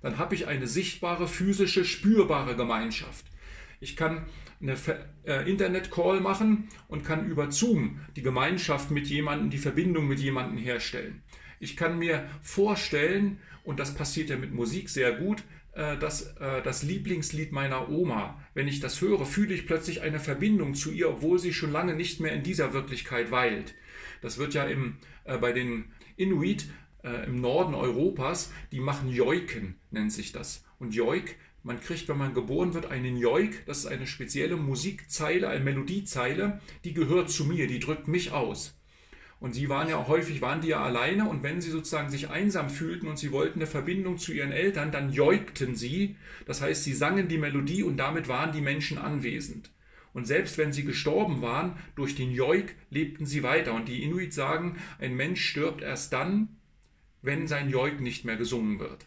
Dann 0.00 0.18
habe 0.18 0.34
ich 0.34 0.46
eine 0.46 0.66
sichtbare, 0.66 1.28
physische, 1.28 1.84
spürbare 1.84 2.56
Gemeinschaft. 2.56 3.26
Ich 3.80 3.96
kann 3.96 4.26
eine 4.62 4.76
äh, 5.26 5.50
Internet-Call 5.50 6.20
machen 6.20 6.68
und 6.88 7.04
kann 7.04 7.26
über 7.26 7.50
Zoom 7.50 8.00
die 8.16 8.22
Gemeinschaft 8.22 8.90
mit 8.90 9.06
jemandem, 9.08 9.50
die 9.50 9.58
Verbindung 9.58 10.08
mit 10.08 10.20
jemandem 10.20 10.58
herstellen. 10.58 11.22
Ich 11.60 11.76
kann 11.76 11.98
mir 11.98 12.28
vorstellen, 12.40 13.40
und 13.62 13.78
das 13.78 13.94
passiert 13.94 14.30
ja 14.30 14.36
mit 14.36 14.54
Musik 14.54 14.88
sehr 14.88 15.12
gut, 15.12 15.42
äh, 15.74 15.96
das, 15.98 16.36
äh, 16.36 16.62
das 16.62 16.82
Lieblingslied 16.82 17.52
meiner 17.52 17.88
Oma. 17.88 18.40
Wenn 18.54 18.68
ich 18.68 18.80
das 18.80 19.00
höre, 19.00 19.26
fühle 19.26 19.54
ich 19.54 19.66
plötzlich 19.66 20.02
eine 20.02 20.20
Verbindung 20.20 20.74
zu 20.74 20.90
ihr, 20.90 21.10
obwohl 21.10 21.38
sie 21.38 21.52
schon 21.52 21.72
lange 21.72 21.94
nicht 21.94 22.20
mehr 22.20 22.32
in 22.32 22.42
dieser 22.42 22.72
Wirklichkeit 22.72 23.30
weilt. 23.30 23.74
Das 24.22 24.38
wird 24.38 24.54
ja 24.54 24.64
im, 24.64 24.96
äh, 25.24 25.36
bei 25.38 25.52
den 25.52 25.92
Inuit 26.16 26.66
äh, 27.02 27.26
im 27.26 27.40
Norden 27.40 27.74
Europas, 27.74 28.52
die 28.72 28.80
machen 28.80 29.10
Joiken, 29.10 29.76
nennt 29.90 30.12
sich 30.12 30.32
das. 30.32 30.64
Und 30.78 30.94
Joik, 30.94 31.36
man 31.62 31.80
kriegt, 31.80 32.08
wenn 32.08 32.18
man 32.18 32.34
geboren 32.34 32.74
wird, 32.74 32.86
einen 32.86 33.16
Joik, 33.16 33.64
das 33.66 33.78
ist 33.78 33.86
eine 33.86 34.06
spezielle 34.06 34.56
Musikzeile, 34.56 35.48
eine 35.48 35.64
Melodiezeile, 35.64 36.60
die 36.84 36.94
gehört 36.94 37.30
zu 37.30 37.44
mir, 37.44 37.66
die 37.66 37.80
drückt 37.80 38.06
mich 38.06 38.32
aus. 38.32 38.78
Und 39.44 39.52
sie 39.52 39.68
waren 39.68 39.90
ja 39.90 40.08
häufig, 40.08 40.40
waren 40.40 40.62
die 40.62 40.68
ja 40.68 40.82
alleine 40.82 41.28
und 41.28 41.42
wenn 41.42 41.60
sie 41.60 41.70
sozusagen 41.70 42.08
sich 42.08 42.30
einsam 42.30 42.70
fühlten 42.70 43.08
und 43.08 43.18
sie 43.18 43.30
wollten 43.30 43.58
eine 43.58 43.66
Verbindung 43.66 44.16
zu 44.16 44.32
ihren 44.32 44.52
Eltern, 44.52 44.90
dann 44.90 45.12
joikten 45.12 45.74
sie. 45.74 46.16
Das 46.46 46.62
heißt, 46.62 46.82
sie 46.82 46.94
sangen 46.94 47.28
die 47.28 47.36
Melodie 47.36 47.82
und 47.82 47.98
damit 47.98 48.26
waren 48.26 48.52
die 48.52 48.62
Menschen 48.62 48.96
anwesend. 48.96 49.70
Und 50.14 50.26
selbst 50.26 50.56
wenn 50.56 50.72
sie 50.72 50.82
gestorben 50.82 51.42
waren, 51.42 51.76
durch 51.94 52.14
den 52.14 52.32
Joik 52.32 52.74
lebten 52.88 53.26
sie 53.26 53.42
weiter. 53.42 53.74
Und 53.74 53.86
die 53.86 54.02
Inuit 54.02 54.32
sagen, 54.32 54.78
ein 54.98 55.14
Mensch 55.14 55.44
stirbt 55.44 55.82
erst 55.82 56.14
dann, 56.14 56.48
wenn 57.20 57.46
sein 57.46 57.68
Joik 57.68 58.00
nicht 58.00 58.24
mehr 58.24 58.36
gesungen 58.36 58.78
wird. 58.78 59.04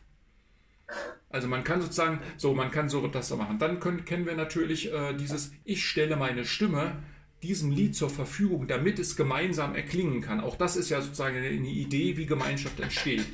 Also 1.31 1.47
man 1.47 1.63
kann 1.63 1.81
sozusagen, 1.81 2.19
so, 2.37 2.53
man 2.53 2.69
kann 2.69 2.89
so 2.89 3.07
das 3.07 3.35
machen. 3.35 3.57
Dann 3.57 3.79
können, 3.79 4.05
kennen 4.05 4.27
wir 4.27 4.35
natürlich 4.35 4.93
äh, 4.93 5.15
dieses 5.15 5.51
Ich 5.63 5.83
stelle 5.83 6.15
meine 6.15 6.45
Stimme 6.45 7.01
diesem 7.43 7.71
Lied 7.71 7.95
zur 7.95 8.09
Verfügung, 8.09 8.67
damit 8.67 8.99
es 8.99 9.15
gemeinsam 9.15 9.75
erklingen 9.75 10.21
kann. 10.21 10.41
Auch 10.41 10.55
das 10.55 10.75
ist 10.75 10.89
ja 10.89 11.01
sozusagen 11.01 11.37
eine 11.37 11.47
Idee, 11.47 12.17
wie 12.17 12.25
Gemeinschaft 12.25 12.79
entsteht. 12.79 13.25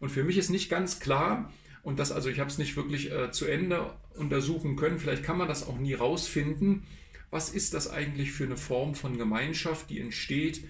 Und 0.00 0.10
für 0.10 0.24
mich 0.24 0.36
ist 0.36 0.50
nicht 0.50 0.68
ganz 0.68 0.98
klar, 0.98 1.52
und 1.82 1.98
das 1.98 2.12
also 2.12 2.28
ich 2.28 2.40
habe 2.40 2.50
es 2.50 2.58
nicht 2.58 2.76
wirklich 2.76 3.12
äh, 3.12 3.30
zu 3.30 3.46
Ende 3.46 3.94
untersuchen 4.14 4.76
können, 4.76 4.98
vielleicht 4.98 5.22
kann 5.22 5.38
man 5.38 5.48
das 5.48 5.66
auch 5.66 5.78
nie 5.78 5.94
rausfinden, 5.94 6.82
was 7.30 7.50
ist 7.50 7.72
das 7.74 7.88
eigentlich 7.88 8.32
für 8.32 8.44
eine 8.44 8.56
Form 8.56 8.94
von 8.94 9.16
Gemeinschaft, 9.16 9.90
die 9.90 10.00
entsteht, 10.00 10.64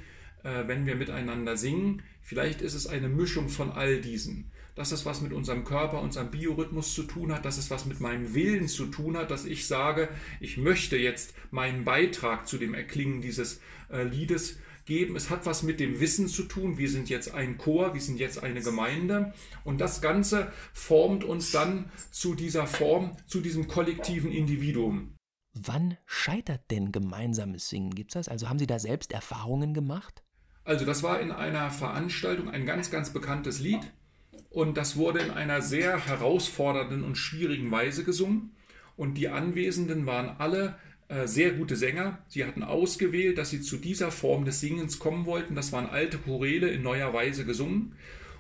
äh, 0.45 0.67
wenn 0.67 0.87
wir 0.87 0.95
miteinander 0.95 1.57
singen. 1.57 2.03
Vielleicht 2.23 2.63
ist 2.63 2.75
es 2.75 2.87
eine 2.87 3.09
Mischung 3.09 3.49
von 3.49 3.73
all 3.73 4.01
diesen 4.01 4.51
dass 4.75 4.93
es 4.93 5.05
was 5.05 5.21
mit 5.21 5.33
unserem 5.33 5.65
Körper, 5.65 6.01
unserem 6.01 6.31
Biorhythmus 6.31 6.95
zu 6.95 7.03
tun 7.03 7.33
hat, 7.33 7.45
dass 7.45 7.59
es 7.59 7.71
was 7.71 7.85
mit 7.87 8.01
meinem 8.01 8.35
Willen 8.35 8.69
zu 8.69 8.87
tun 8.87 9.17
hat, 9.17 9.31
dass 9.31 9.45
ich 9.45 9.67
sage, 9.67 10.09
ich 10.41 10.57
möchte 10.57 10.97
jetzt 10.97 11.35
meinen 11.51 11.85
Beitrag 11.85 12.47
zu 12.47 12.59
dem 12.59 12.75
Erklingen 12.75 13.21
dieses 13.21 13.61
äh, 13.91 14.03
Liedes 14.03 14.59
geben. 14.85 15.17
Es 15.17 15.31
hat 15.31 15.47
was 15.47 15.63
mit 15.63 15.81
dem 15.81 16.01
Wissen 16.01 16.29
zu 16.29 16.45
tun. 16.45 16.79
Wir 16.79 16.91
sind 16.91 17.09
jetzt 17.09 17.35
ein 17.35 17.59
Chor, 17.59 17.95
wir 17.95 18.01
sind 18.01 18.19
jetzt 18.19 18.43
eine 18.43 18.61
Gemeinde. 18.61 19.33
Und 19.65 19.81
das 19.81 20.01
Ganze 20.01 20.53
formt 20.73 21.25
uns 21.25 21.53
dann 21.53 21.91
zu 22.11 22.35
dieser 22.35 22.67
Form, 22.67 23.17
zu 23.27 23.41
diesem 23.41 23.69
kollektiven 23.69 24.33
Individuum. 24.33 25.15
Wann 25.55 25.99
scheitert 26.07 26.71
denn 26.71 26.93
gemeinsames 26.93 27.69
Singen? 27.69 27.95
Gibt 27.95 28.11
es 28.11 28.15
das? 28.15 28.29
Also 28.29 28.49
haben 28.49 28.59
Sie 28.59 28.67
da 28.67 28.79
selbst 28.79 29.13
Erfahrungen 29.13 29.75
gemacht? 29.75 30.23
Also 30.65 30.85
das 30.87 31.03
war 31.03 31.21
in 31.21 31.31
einer 31.31 31.71
Veranstaltung 31.71 32.49
ein 32.49 32.65
ganz, 32.65 32.91
ganz 32.91 33.11
bekanntes 33.11 33.59
Lied. 33.59 33.93
Und 34.53 34.77
das 34.77 34.97
wurde 34.97 35.21
in 35.21 35.31
einer 35.31 35.63
sehr 35.63 36.07
herausfordernden 36.07 37.05
und 37.05 37.17
schwierigen 37.17 37.71
Weise 37.71 38.05
gesungen. 38.05 38.51
Und 38.97 39.15
die 39.15 39.29
Anwesenden 39.29 40.05
waren 40.05 40.37
alle 40.39 40.77
äh, 41.09 41.27
sehr 41.27 41.53
gute 41.53 41.75
Sänger. 41.75 42.19
Sie 42.29 42.45
hatten 42.45 42.63
ausgewählt, 42.63 43.39
dass 43.39 43.49
sie 43.49 43.63
zu 43.63 43.79
dieser 43.79 44.11
Form 44.11 44.45
des 44.45 44.61
Singens 44.61 44.99
kommen 44.99 45.25
wollten. 45.25 45.55
Das 45.55 45.73
waren 45.73 45.87
alte 45.87 46.19
Choräle 46.19 46.69
in 46.69 46.83
neuer 46.83 47.15
Weise 47.15 47.47
gesungen. 47.47 47.95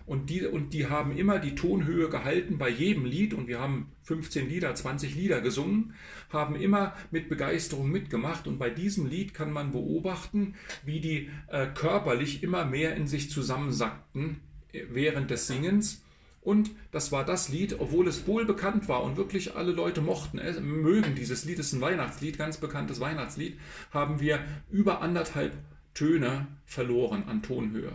Und 0.05 0.29
die, 0.29 0.45
und 0.45 0.75
die 0.75 0.87
haben 0.87 1.17
immer 1.17 1.39
die 1.39 1.55
Tonhöhe 1.55 2.11
gehalten 2.11 2.59
bei 2.59 2.69
jedem 2.69 3.07
Lied. 3.07 3.33
Und 3.33 3.49
wir 3.49 3.59
haben 3.59 3.91
15 4.03 4.51
Lieder, 4.51 4.75
20 4.75 5.15
Lieder 5.15 5.41
gesungen, 5.41 5.95
haben 6.29 6.57
immer 6.57 6.95
mit 7.11 7.31
Begeisterung 7.31 7.91
mitgemacht. 7.91 8.47
Und 8.47 8.59
bei 8.59 8.69
diesem 8.69 9.07
Lied 9.07 9.33
kann 9.33 9.51
man 9.51 9.73
beobachten, 9.73 10.57
wie 10.85 11.01
die 11.01 11.31
äh, 11.47 11.69
körperlich 11.69 12.43
immer 12.43 12.67
mehr 12.67 12.97
in 12.97 13.07
sich 13.07 13.31
zusammensackten 13.31 14.43
während 14.73 15.31
des 15.31 15.47
Singens. 15.47 16.03
Und 16.41 16.71
das 16.91 17.13
war 17.13 17.25
das 17.25 17.49
Lied, 17.49 17.79
obwohl 17.79 18.09
es 18.09 18.27
wohl 18.27 18.45
bekannt 18.45 18.89
war 18.89 19.05
und 19.05 19.17
wirklich 19.17 19.55
alle 19.55 19.71
Leute 19.71 20.01
mochten 20.01 20.39
es, 20.39 20.59
mögen 20.61 21.15
dieses 21.15 21.45
Lied, 21.45 21.61
es 21.61 21.69
ist 21.69 21.75
ein 21.75 21.81
Weihnachtslied, 21.81 22.37
ganz 22.37 22.57
bekanntes 22.57 22.99
Weihnachtslied, 22.99 23.59
haben 23.93 24.19
wir 24.19 24.41
über 24.69 25.01
anderthalb 25.03 25.57
Töne 25.95 26.49
verloren 26.65 27.25
an 27.29 27.43
Tonhöhe. 27.43 27.93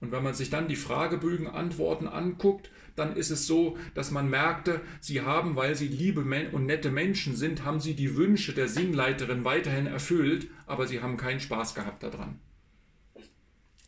Und 0.00 0.10
wenn 0.10 0.24
man 0.24 0.34
sich 0.34 0.50
dann 0.50 0.66
die 0.66 0.74
Fragebögen 0.74 1.46
Antworten 1.46 2.08
anguckt, 2.08 2.72
dann 2.96 3.14
ist 3.14 3.30
es 3.30 3.46
so, 3.46 3.78
dass 3.94 4.10
man 4.10 4.28
merkte, 4.28 4.80
sie 5.00 5.20
haben, 5.22 5.54
weil 5.54 5.76
sie 5.76 5.86
liebe 5.86 6.22
und 6.52 6.66
nette 6.66 6.90
Menschen 6.90 7.36
sind, 7.36 7.64
haben 7.64 7.78
sie 7.78 7.94
die 7.94 8.16
Wünsche 8.16 8.52
der 8.52 8.66
Singleiterin 8.66 9.44
weiterhin 9.44 9.86
erfüllt, 9.86 10.48
aber 10.66 10.88
sie 10.88 11.00
haben 11.00 11.16
keinen 11.16 11.38
Spaß 11.38 11.76
gehabt 11.76 12.02
daran. 12.02 12.40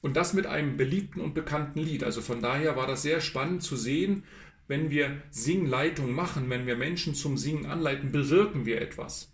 Und 0.05 0.19
das 0.19 0.35
mit 0.35 0.45
einem 0.45 0.77
beliebten 0.77 1.23
und 1.23 1.33
bekannten 1.33 1.79
Lied. 1.79 2.05
Also 2.05 2.21
von 2.21 2.43
daher 2.43 2.77
war 2.77 2.87
das 2.87 3.01
sehr 3.01 3.23
spannend 3.23 3.63
zu 3.63 3.75
sehen, 3.75 4.25
wenn 4.69 4.91
wir 4.91 5.23
Singleitung 5.31 6.13
machen, 6.13 6.51
wenn 6.51 6.67
wir 6.67 6.77
Menschen 6.77 7.15
zum 7.15 7.39
Singen 7.39 7.65
anleiten, 7.65 8.13
bewirken 8.13 8.67
wir 8.67 8.83
etwas. 8.83 9.33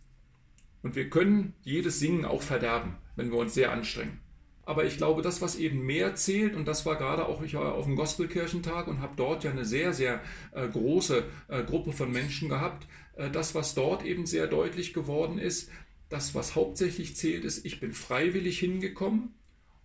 Und 0.84 0.94
wir 0.94 1.10
können 1.10 1.54
jedes 1.62 1.98
Singen 1.98 2.24
auch 2.24 2.42
verderben, 2.42 2.98
wenn 3.16 3.32
wir 3.32 3.38
uns 3.38 3.54
sehr 3.54 3.72
anstrengen. 3.72 4.20
Aber 4.62 4.84
ich 4.84 4.96
glaube, 4.96 5.22
das, 5.22 5.42
was 5.42 5.56
eben 5.56 5.84
mehr 5.84 6.14
zählt, 6.14 6.54
und 6.54 6.68
das 6.68 6.86
war 6.86 6.94
gerade 6.94 7.26
auch, 7.26 7.42
ich 7.42 7.54
war 7.54 7.74
auf 7.74 7.86
dem 7.86 7.96
Gospelkirchentag 7.96 8.86
und 8.86 9.00
habe 9.00 9.14
dort 9.16 9.42
ja 9.42 9.50
eine 9.50 9.64
sehr, 9.64 9.92
sehr 9.92 10.22
äh, 10.52 10.68
große 10.68 11.24
äh, 11.48 11.64
Gruppe 11.64 11.90
von 11.90 12.12
Menschen 12.12 12.48
gehabt, 12.48 12.86
äh, 13.16 13.28
das, 13.28 13.56
was 13.56 13.74
dort 13.74 14.04
eben 14.04 14.24
sehr 14.24 14.46
deutlich 14.46 14.94
geworden 14.94 15.40
ist, 15.40 15.68
das, 16.08 16.36
was 16.36 16.54
hauptsächlich 16.54 17.16
zählt, 17.16 17.44
ist, 17.44 17.66
ich 17.66 17.80
bin 17.80 17.92
freiwillig 17.92 18.60
hingekommen, 18.60 19.34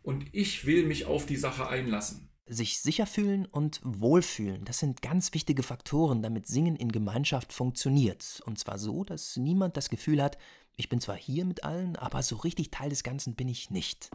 und 0.05 0.25
ich 0.33 0.65
will 0.65 0.85
mich 0.85 1.05
auf 1.05 1.25
die 1.25 1.35
Sache 1.35 1.67
einlassen. 1.67 2.29
Sich 2.47 2.79
sicher 2.79 3.07
fühlen 3.07 3.47
und 3.47 3.81
wohlfühlen, 3.83 4.65
das 4.65 4.77
sind 4.77 5.01
ganz 5.01 5.33
wichtige 5.33 5.63
Faktoren, 5.63 6.21
damit 6.21 6.45
Singen 6.45 6.75
in 6.75 6.91
Gemeinschaft 6.91 7.51
funktioniert. 7.51 8.43
Und 8.45 8.59
zwar 8.59 8.77
so, 8.77 9.03
dass 9.03 9.35
niemand 9.35 9.77
das 9.77 9.89
Gefühl 9.89 10.21
hat, 10.21 10.37
ich 10.77 10.87
bin 10.87 11.01
zwar 11.01 11.15
hier 11.15 11.43
mit 11.43 11.63
allen, 11.63 11.95
aber 11.95 12.21
so 12.21 12.35
richtig 12.35 12.69
Teil 12.69 12.89
des 12.89 13.01
Ganzen 13.01 13.33
bin 13.33 13.47
ich 13.47 13.71
nicht. 13.71 14.11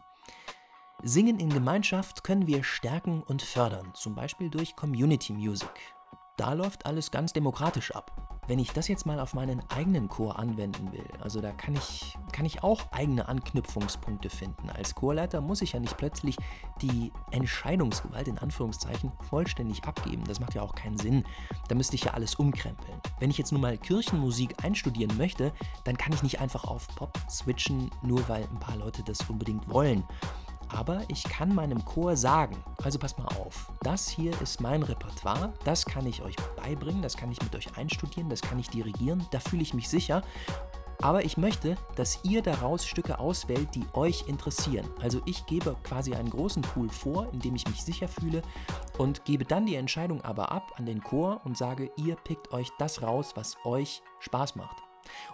Singen 1.03 1.41
in 1.41 1.51
Gemeinschaft 1.51 2.23
können 2.23 2.47
wir 2.47 2.63
stärken 2.63 3.23
und 3.23 3.43
fördern, 3.43 3.93
zum 3.95 4.15
Beispiel 4.15 4.49
durch 4.49 4.77
Community 4.77 5.33
Music. 5.33 5.71
Da 6.41 6.55
läuft 6.55 6.87
alles 6.87 7.11
ganz 7.11 7.35
demokratisch 7.35 7.95
ab. 7.95 8.41
Wenn 8.49 8.59
ich 8.59 8.73
das 8.73 8.89
jetzt 8.89 9.05
mal 9.05 9.21
auf 9.21 9.35
meinen 9.35 9.61
eigenen 9.69 10.09
Chor 10.09 10.39
anwenden 10.39 10.91
will, 10.91 11.05
also 11.21 11.43
da 11.43 11.53
kann 11.53 11.75
ich, 11.75 12.17
kann 12.33 12.47
ich 12.47 12.63
auch 12.63 12.91
eigene 12.93 13.29
Anknüpfungspunkte 13.29 14.31
finden. 14.31 14.71
Als 14.71 14.95
Chorleiter 14.95 15.43
muss 15.43 15.61
ich 15.61 15.73
ja 15.73 15.81
nicht 15.81 15.99
plötzlich 15.99 16.37
die 16.81 17.13
Entscheidungsgewalt 17.31 18.27
in 18.27 18.39
Anführungszeichen 18.39 19.13
vollständig 19.29 19.85
abgeben. 19.85 20.25
Das 20.25 20.41
macht 20.41 20.55
ja 20.55 20.63
auch 20.63 20.75
keinen 20.75 20.97
Sinn. 20.97 21.25
Da 21.69 21.75
müsste 21.75 21.97
ich 21.97 22.05
ja 22.05 22.15
alles 22.15 22.37
umkrempeln. 22.37 23.03
Wenn 23.19 23.29
ich 23.29 23.37
jetzt 23.37 23.53
nun 23.53 23.61
mal 23.61 23.77
Kirchenmusik 23.77 24.65
einstudieren 24.65 25.15
möchte, 25.19 25.53
dann 25.85 25.99
kann 25.99 26.15
ich 26.15 26.23
nicht 26.23 26.41
einfach 26.41 26.65
auf 26.65 26.89
Pop 26.97 27.19
switchen, 27.29 27.91
nur 28.03 28.27
weil 28.31 28.45
ein 28.45 28.61
paar 28.61 28.79
Leute 28.79 29.03
das 29.03 29.21
unbedingt 29.29 29.69
wollen 29.69 30.05
aber 30.73 31.03
ich 31.09 31.25
kann 31.25 31.55
meinem 31.55 31.85
Chor 31.85 32.17
sagen, 32.17 32.57
also 32.83 32.99
passt 32.99 33.19
mal 33.19 33.29
auf, 33.39 33.73
das 33.83 34.09
hier 34.09 34.39
ist 34.41 34.61
mein 34.61 34.83
Repertoire, 34.83 35.53
das 35.65 35.85
kann 35.85 36.07
ich 36.07 36.23
euch 36.23 36.37
beibringen, 36.57 37.03
das 37.03 37.17
kann 37.17 37.31
ich 37.31 37.43
mit 37.43 37.55
euch 37.55 37.77
einstudieren, 37.77 38.29
das 38.29 38.41
kann 38.41 38.59
ich 38.59 38.69
dirigieren, 38.69 39.27
da 39.31 39.41
fühle 39.41 39.63
ich 39.63 39.75
mich 39.75 39.89
sicher. 39.89 40.23
Aber 41.03 41.25
ich 41.25 41.39
möchte, 41.39 41.77
dass 41.97 42.21
ihr 42.25 42.43
daraus 42.43 42.87
Stücke 42.87 43.19
auswählt, 43.19 43.75
die 43.75 43.85
euch 43.95 44.29
interessieren. 44.29 44.87
Also 45.01 45.23
ich 45.25 45.47
gebe 45.47 45.75
quasi 45.83 46.15
einen 46.15 46.29
großen 46.29 46.61
Pool 46.61 46.91
vor, 46.91 47.33
in 47.33 47.41
dem 47.41 47.57
ich 47.57 47.67
mich 47.67 47.83
sicher 47.83 48.07
fühle 48.07 48.43
und 48.99 49.25
gebe 49.25 49.47
dann 49.47 49.65
die 49.65 49.77
Entscheidung 49.77 50.23
aber 50.23 50.53
ab 50.53 50.73
an 50.77 50.85
den 50.85 51.03
Chor 51.03 51.41
und 51.45 51.57
sage, 51.57 51.91
ihr 51.97 52.17
pickt 52.17 52.53
euch 52.53 52.69
das 52.79 53.01
raus, 53.01 53.33
was 53.35 53.57
euch 53.65 54.03
Spaß 54.19 54.57
macht. 54.57 54.77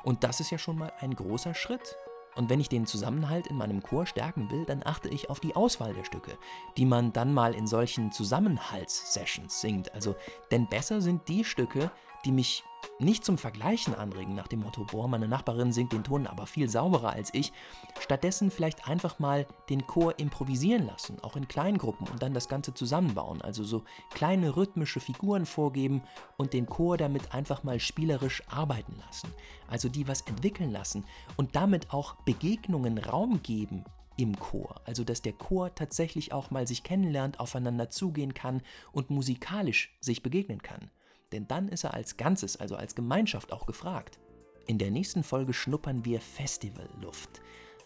Und 0.05 0.23
das 0.23 0.39
ist 0.39 0.51
ja 0.51 0.59
schon 0.59 0.79
mal 0.79 0.93
ein 1.01 1.15
großer 1.15 1.55
Schritt. 1.55 1.97
Und 2.37 2.51
wenn 2.51 2.61
ich 2.61 2.69
den 2.69 2.87
Zusammenhalt 2.87 3.47
in 3.47 3.57
meinem 3.57 3.83
Chor 3.83 4.07
stärken 4.07 4.51
will, 4.51 4.65
dann 4.67 4.83
achte 4.85 5.09
ich 5.09 5.31
auf 5.31 5.41
die 5.41 5.57
Auswahl 5.57 5.95
der 5.95 6.05
Stücke, 6.05 6.39
die 6.77 6.85
man 6.85 7.13
dann 7.13 7.33
mal 7.33 7.55
in 7.55 7.67
solchen 7.67 8.13
Zusammenhaltssessions 8.13 9.61
singt. 9.61 9.93
Also, 9.95 10.15
denn 10.51 10.69
besser 10.69 11.01
sind 11.01 11.29
die 11.29 11.45
Stücke, 11.45 11.91
die 12.27 12.33
mich 12.33 12.65
nicht 12.99 13.25
zum 13.25 13.39
Vergleichen 13.39 13.95
anregen, 13.95 14.35
nach 14.35 14.49
dem 14.49 14.61
Motto, 14.61 14.85
boah, 14.85 15.07
meine 15.07 15.29
Nachbarin 15.29 15.73
singt 15.73 15.93
den 15.93 16.03
Ton 16.03 16.27
aber 16.27 16.47
viel 16.47 16.69
sauberer 16.69 17.11
als 17.11 17.33
ich. 17.35 17.53
Stattdessen 18.01 18.51
vielleicht 18.51 18.89
einfach 18.89 19.19
mal 19.19 19.47
den 19.69 19.87
Chor 19.87 20.19
improvisieren 20.19 20.87
lassen, 20.87 21.19
auch 21.23 21.37
in 21.37 21.47
Kleingruppen 21.47 22.09
und 22.09 22.23
dann 22.23 22.35
das 22.35 22.49
Ganze 22.49 22.75
zusammenbauen. 22.75 23.43
Also 23.43 23.65
so 23.65 23.85
kleine 24.11 24.57
rhythmische 24.57 24.99
Figuren 24.99 25.47
vorgeben 25.47 26.03
und 26.37 26.53
den 26.53 26.67
Chor 26.67 26.97
damit 26.97 27.33
einfach 27.33 27.63
mal 27.65 27.79
spielerisch 27.79 28.43
arbeiten 28.49 28.97
lassen. 29.07 29.33
Also 29.69 29.89
die 29.89 30.09
was 30.09 30.23
entwickeln 30.23 30.73
lassen 30.73 31.05
und 31.37 31.55
damit 31.55 31.93
auch 31.93 32.17
Begegnungen 32.25 32.99
Raum 32.99 33.43
geben 33.43 33.85
im 34.17 34.39
Chor. 34.39 34.81
Also 34.85 35.05
dass 35.05 35.23
der 35.23 35.35
Chor 35.35 35.75
tatsächlich 35.75 36.33
auch 36.33 36.51
mal 36.51 36.67
sich 36.67 36.83
kennenlernt, 36.83 37.39
aufeinander 37.39 37.91
zugehen 37.91 38.35
kann 38.35 38.63
und 38.91 39.11
musikalisch 39.11 39.95
sich 40.01 40.23
begegnen 40.23 40.63
kann 40.63 40.91
denn 41.37 41.47
dann 41.47 41.69
ist 41.69 41.85
er 41.85 41.95
als 41.95 42.17
Ganzes, 42.17 42.57
also 42.57 42.77
als 42.77 42.95
Gemeinschaft 42.95 43.53
auch 43.53 43.67
gefragt. 43.67 44.19
In 44.67 44.79
der 44.79 44.91
nächsten 44.91 45.23
Folge 45.23 45.53
schnuppern 45.53 46.05
wir 46.05 46.21
Festivalluft. 46.21 47.43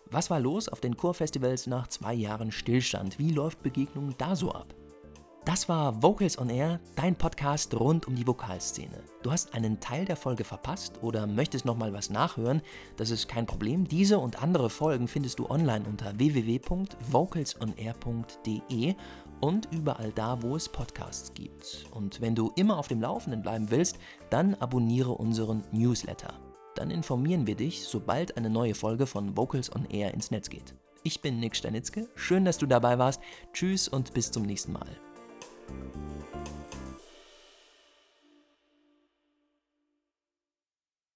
Was 0.07 0.31
war 0.31 0.41
los 0.41 0.69
auf 0.69 0.81
den 0.81 0.97
Chorfestivals 0.97 1.67
nach 1.67 1.89
zwei 1.89 2.15
Jahren 2.15 2.53
Stillstand? 2.53 3.19
Wie 3.19 3.33
läuft 3.33 3.63
Begegnung 3.63 4.15
da 4.19 4.35
so 4.35 4.53
ab? 4.53 4.75
Das 5.45 5.69
war 5.69 6.03
Vocals 6.03 6.39
on 6.39 6.51
Air, 6.51 6.81
dein 6.97 7.17
Podcast 7.17 7.79
rund 7.79 8.07
um 8.07 8.15
die 8.15 8.27
Vokalszene. 8.27 9.03
Du 9.23 9.33
hast 9.33 9.55
einen 9.55 9.81
Teil 9.81 10.05
der 10.05 10.17
Folge 10.17 10.45
verpasst 10.45 11.03
oder 11.03 11.27
möchtest 11.27 11.65
nochmal 11.65 11.93
was 11.93 12.11
nachhören? 12.11 12.63
Das 12.97 13.11
ist 13.11 13.27
kein 13.27 13.47
Problem. 13.47 13.89
Diese 13.89 14.19
und 14.19 14.43
andere 14.43 14.71
Folgen 14.71 15.09
findest 15.09 15.39
du 15.39 15.49
online 15.49 15.87
unter 15.89 16.19
www.vocalsonair.de 16.19 18.95
und 19.41 19.69
überall 19.73 20.13
da, 20.13 20.43
wo 20.43 20.57
es 20.57 20.69
Podcasts 20.69 21.35
gibt. 21.35 21.87
Und 21.91 22.21
wenn 22.21 22.35
du 22.35 22.53
immer 22.57 22.79
auf 22.79 22.89
dem 22.89 23.01
Laufenden 23.01 23.43
bleiben 23.43 23.71
willst, 23.71 23.99
dann 24.31 24.55
abonniere 24.57 25.13
unseren 25.13 25.65
Newsletter. 25.73 26.35
Dann 26.75 26.91
informieren 26.91 27.47
wir 27.47 27.57
dich, 27.57 27.85
sobald 27.85 28.37
eine 28.37 28.51
neue 28.51 28.75
Folge 28.75 29.07
von 29.07 29.37
Vocals 29.37 29.75
on 29.75 29.87
Air 29.87 30.15
ins 30.15 30.31
Netz 30.31 30.49
geht. 30.49 30.75
Ich 31.03 31.21
bin 31.21 31.41
Nick 31.41 31.57
Stanitzke, 31.57 32.09
schön, 32.15 32.45
dass 32.45 32.59
du 32.59 32.67
dabei 32.67 32.99
warst. 32.99 33.21
Tschüss 33.53 33.89
und 33.89 34.13
bis 34.13 34.31
zum 34.31 34.45
nächsten 34.45 34.73
Mal. 34.73 34.89